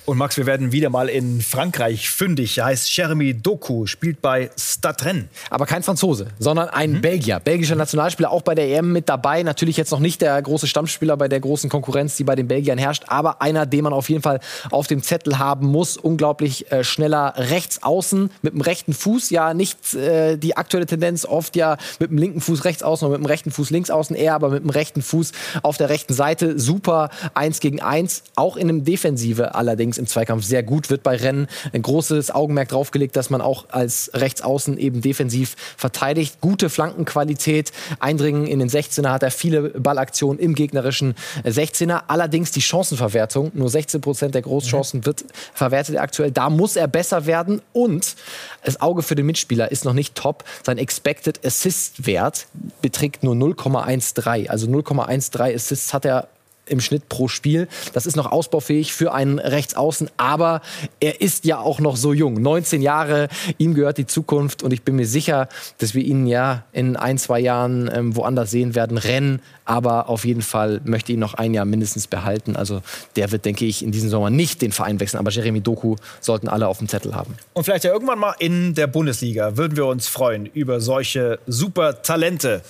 Und 0.07 0.19
Max, 0.19 0.37
wir 0.37 0.45
werden 0.45 0.71
wieder 0.71 0.91
mal 0.91 1.09
in 1.09 1.41
Frankreich 1.41 2.11
fündig. 2.11 2.59
Er 2.59 2.67
heißt 2.67 2.95
Jeremy 2.95 3.33
Doku, 3.33 3.87
spielt 3.87 4.21
bei 4.21 4.51
Stade 4.55 5.03
Rennes. 5.03 5.25
Aber 5.49 5.65
kein 5.65 5.83
Franzose, 5.83 6.27
sondern 6.39 6.69
ein 6.69 6.93
mhm. 6.93 7.01
Belgier. 7.01 7.41
Belgischer 7.41 7.75
Nationalspieler, 7.75 8.31
auch 8.31 8.43
bei 8.43 8.55
der 8.55 8.69
EM 8.69 8.93
mit 8.93 9.09
dabei. 9.09 9.43
Natürlich 9.43 9.79
jetzt 9.79 9.93
noch 9.93 10.01
nicht 10.01 10.21
der 10.21 10.43
große 10.43 10.67
Stammspieler 10.67 11.17
bei 11.17 11.29
der 11.29 11.41
großen 11.41 11.71
Konkurrenz, 11.71 12.19
die 12.19 12.25
bei 12.25 12.35
den 12.35 12.49
Belgiern 12.49 12.77
herrscht, 12.77 13.05
aber 13.07 13.41
einer, 13.41 13.65
den 13.65 13.85
man 13.85 13.95
auf 13.95 14.11
jeden 14.11 14.21
Fall 14.21 14.41
auf 14.71 14.89
dem 14.89 15.03
Zettel 15.03 15.39
haben 15.39 15.69
muss. 15.69 15.97
Unglaublich 15.97 16.71
äh, 16.71 16.85
schneller 16.85 17.33
Rechtsaußen 17.39 18.29
mit 18.43 18.53
dem 18.53 18.61
rechten 18.61 18.93
Fuß. 18.93 19.31
Ja, 19.31 19.55
nicht 19.55 19.95
äh, 19.95 20.37
die 20.37 20.55
aktuelle 20.59 20.85
Tendenz, 20.85 21.25
oft 21.25 21.57
ja 21.57 21.79
mit 21.99 22.11
dem 22.11 22.19
linken 22.19 22.43
Fuß 22.43 22.67
rechts 22.67 22.83
außen 22.83 23.07
und 23.07 23.13
mit 23.13 23.23
dem 23.23 23.27
rechten 23.27 23.51
Fuß 23.51 23.71
links 23.71 23.89
außen, 23.89 24.15
eher 24.15 24.35
aber 24.35 24.51
mit 24.51 24.65
dem 24.65 24.71
rechten 24.71 25.01
Fuß 25.01 25.33
auf 25.63 25.79
der 25.79 25.89
rechten 25.89 26.13
Seite. 26.13 26.59
Super 26.61 27.09
eins 27.33 27.61
gegen 27.61 27.81
eins, 27.81 28.23
auch 28.37 28.59
in 28.59 28.69
einem 28.69 28.85
Defensive 28.85 29.55
allerdings 29.55 29.94
übrigens 29.95 29.99
im 29.99 30.07
Zweikampf 30.07 30.45
sehr 30.45 30.63
gut, 30.63 30.91
wird 30.91 31.03
bei 31.03 31.17
Rennen 31.17 31.47
ein 31.73 31.83
großes 31.83 32.31
Augenmerk 32.31 32.69
draufgelegt, 32.69 33.17
dass 33.17 33.31
man 33.31 33.41
auch 33.41 33.67
als 33.71 34.11
Rechtsaußen 34.15 34.79
eben 34.79 35.01
defensiv 35.01 35.57
verteidigt. 35.77 36.41
Gute 36.41 36.69
Flankenqualität, 36.69 37.73
Eindringen 38.01 38.47
in 38.47 38.59
den 38.59 38.69
16er 38.69 39.11
hat 39.11 39.23
er 39.23 39.31
viele 39.31 39.71
Ballaktionen 39.71 40.39
im 40.39 40.55
gegnerischen 40.55 41.15
16er. 41.45 42.03
Allerdings 42.09 42.51
die 42.51 42.63
Chancenverwertung, 42.63 43.53
nur 43.55 43.69
16 43.69 44.01
Prozent 44.01 44.35
der 44.35 44.43
Großchancen 44.43 45.01
mhm. 45.01 45.07
wird 45.07 45.25
verwertet 45.53 45.97
aktuell. 45.99 46.31
Da 46.31 46.51
muss 46.51 46.77
er 46.77 46.89
besser 46.89 47.27
werden 47.27 47.63
und 47.73 48.17
das 48.65 48.81
Auge 48.81 49.03
für 49.03 49.15
den 49.15 49.27
Mitspieler 49.27 49.71
ist 49.71 49.85
noch 49.85 49.93
nicht 49.93 50.15
top. 50.15 50.45
Sein 50.63 50.79
Expected 50.79 51.45
Assist 51.45 52.07
Wert 52.07 52.47
beträgt 52.83 53.23
nur 53.23 53.35
0,13. 53.35 54.49
Also 54.49 54.67
0,13 54.67 55.55
Assists 55.55 55.93
hat 55.93 56.05
er 56.05 56.29
im 56.67 56.81
Schnitt 56.81 57.09
pro 57.09 57.29
Spiel. 57.29 57.69
Das 57.93 58.07
ist 58.07 58.17
noch 58.17 58.31
ausbaufähig 58.31 58.93
für 58.95 59.13
einen 59.13 59.39
Rechtsaußen, 59.39 60.11
aber 60.17 60.61
er 61.01 61.21
ist 61.21 61.45
ja 61.45 61.59
auch 61.59 61.81
noch 61.81 61.97
so 61.97 62.13
jung. 62.13 62.41
19 62.41 62.83
Jahre, 62.83 63.29
ihm 63.59 63.75
gehört 63.75 63.99
die 63.99 64.07
Zukunft 64.07 64.63
und 64.63 64.73
ich 64.73 64.83
bin 64.83 64.97
mir 64.97 65.07
sicher, 65.07 65.49
dass 65.79 65.95
wir 65.95 66.03
ihn 66.03 66.27
ja 66.27 66.65
in 66.73 66.97
ein, 66.97 67.19
zwei 67.19 67.41
Jahren 67.41 67.91
ähm, 67.93 68.17
woanders 68.17 68.51
sehen 68.51 68.75
werden, 68.75 68.99
rennen. 68.99 69.41
Aber 69.67 70.09
auf 70.09 70.25
jeden 70.25 70.43
Fall 70.43 70.81
möchte 70.85 71.13
ihn 71.13 71.21
noch 71.21 71.35
ein 71.35 71.55
Jahr 71.55 71.65
mindestens 71.65 72.07
behalten. 72.07 72.55
Also 72.57 72.83
der 73.17 73.33
wird, 73.33 73.45
denke 73.45 73.65
ich, 73.65 73.83
in 73.83 73.93
diesem 73.93 74.11
Sommer 74.11 74.31
nicht 74.31 74.61
den 74.61 74.73
Verein 74.73 75.01
wechseln. 75.01 75.19
Aber 75.19 75.31
Jeremy 75.31 75.61
Doku 75.61 75.97
sollten 76.21 76.49
alle 76.49 76.69
auf 76.69 76.79
dem 76.79 76.89
Zettel 76.89 77.15
haben. 77.15 77.35
Und 77.55 77.65
vielleicht 77.65 77.85
ja 77.85 77.93
irgendwann 77.93 78.19
mal 78.19 78.35
in 78.39 78.75
der 78.75 78.87
Bundesliga 78.87 79.57
würden 79.57 79.77
wir 79.77 79.87
uns 79.87 80.07
freuen 80.07 80.47
über 80.47 80.81
solche 80.81 81.39
super 81.47 82.03
Talente. 82.03 82.63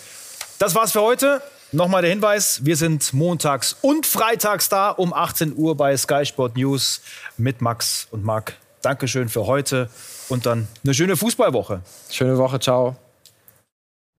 Das 0.59 0.74
war's 0.74 0.92
für 0.92 1.00
heute. 1.00 1.42
Nochmal 1.74 2.02
der 2.02 2.12
Hinweis, 2.12 2.64
wir 2.64 2.76
sind 2.76 3.12
montags 3.12 3.76
und 3.82 4.06
freitags 4.06 4.68
da 4.68 4.90
um 4.90 5.12
18 5.12 5.56
Uhr 5.56 5.76
bei 5.76 5.96
Sky 5.96 6.24
Sport 6.24 6.56
News 6.56 7.00
mit 7.37 7.60
Max 7.60 8.06
und 8.12 8.24
Marc. 8.24 8.52
Dankeschön 8.80 9.28
für 9.28 9.46
heute 9.46 9.90
und 10.28 10.46
dann 10.46 10.68
eine 10.84 10.94
schöne 10.94 11.16
Fußballwoche. 11.16 11.80
Schöne 12.10 12.38
Woche, 12.38 12.60
ciao. 12.60 12.94